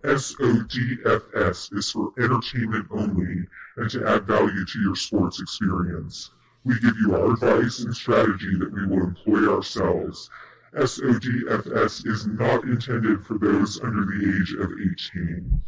[0.03, 3.45] SODFS is for entertainment only
[3.77, 6.31] and to add value to your sports experience.
[6.65, 10.31] We give you our advice and strategy that we will employ ourselves.
[10.75, 15.63] SODFS is not intended for those under the age of 18.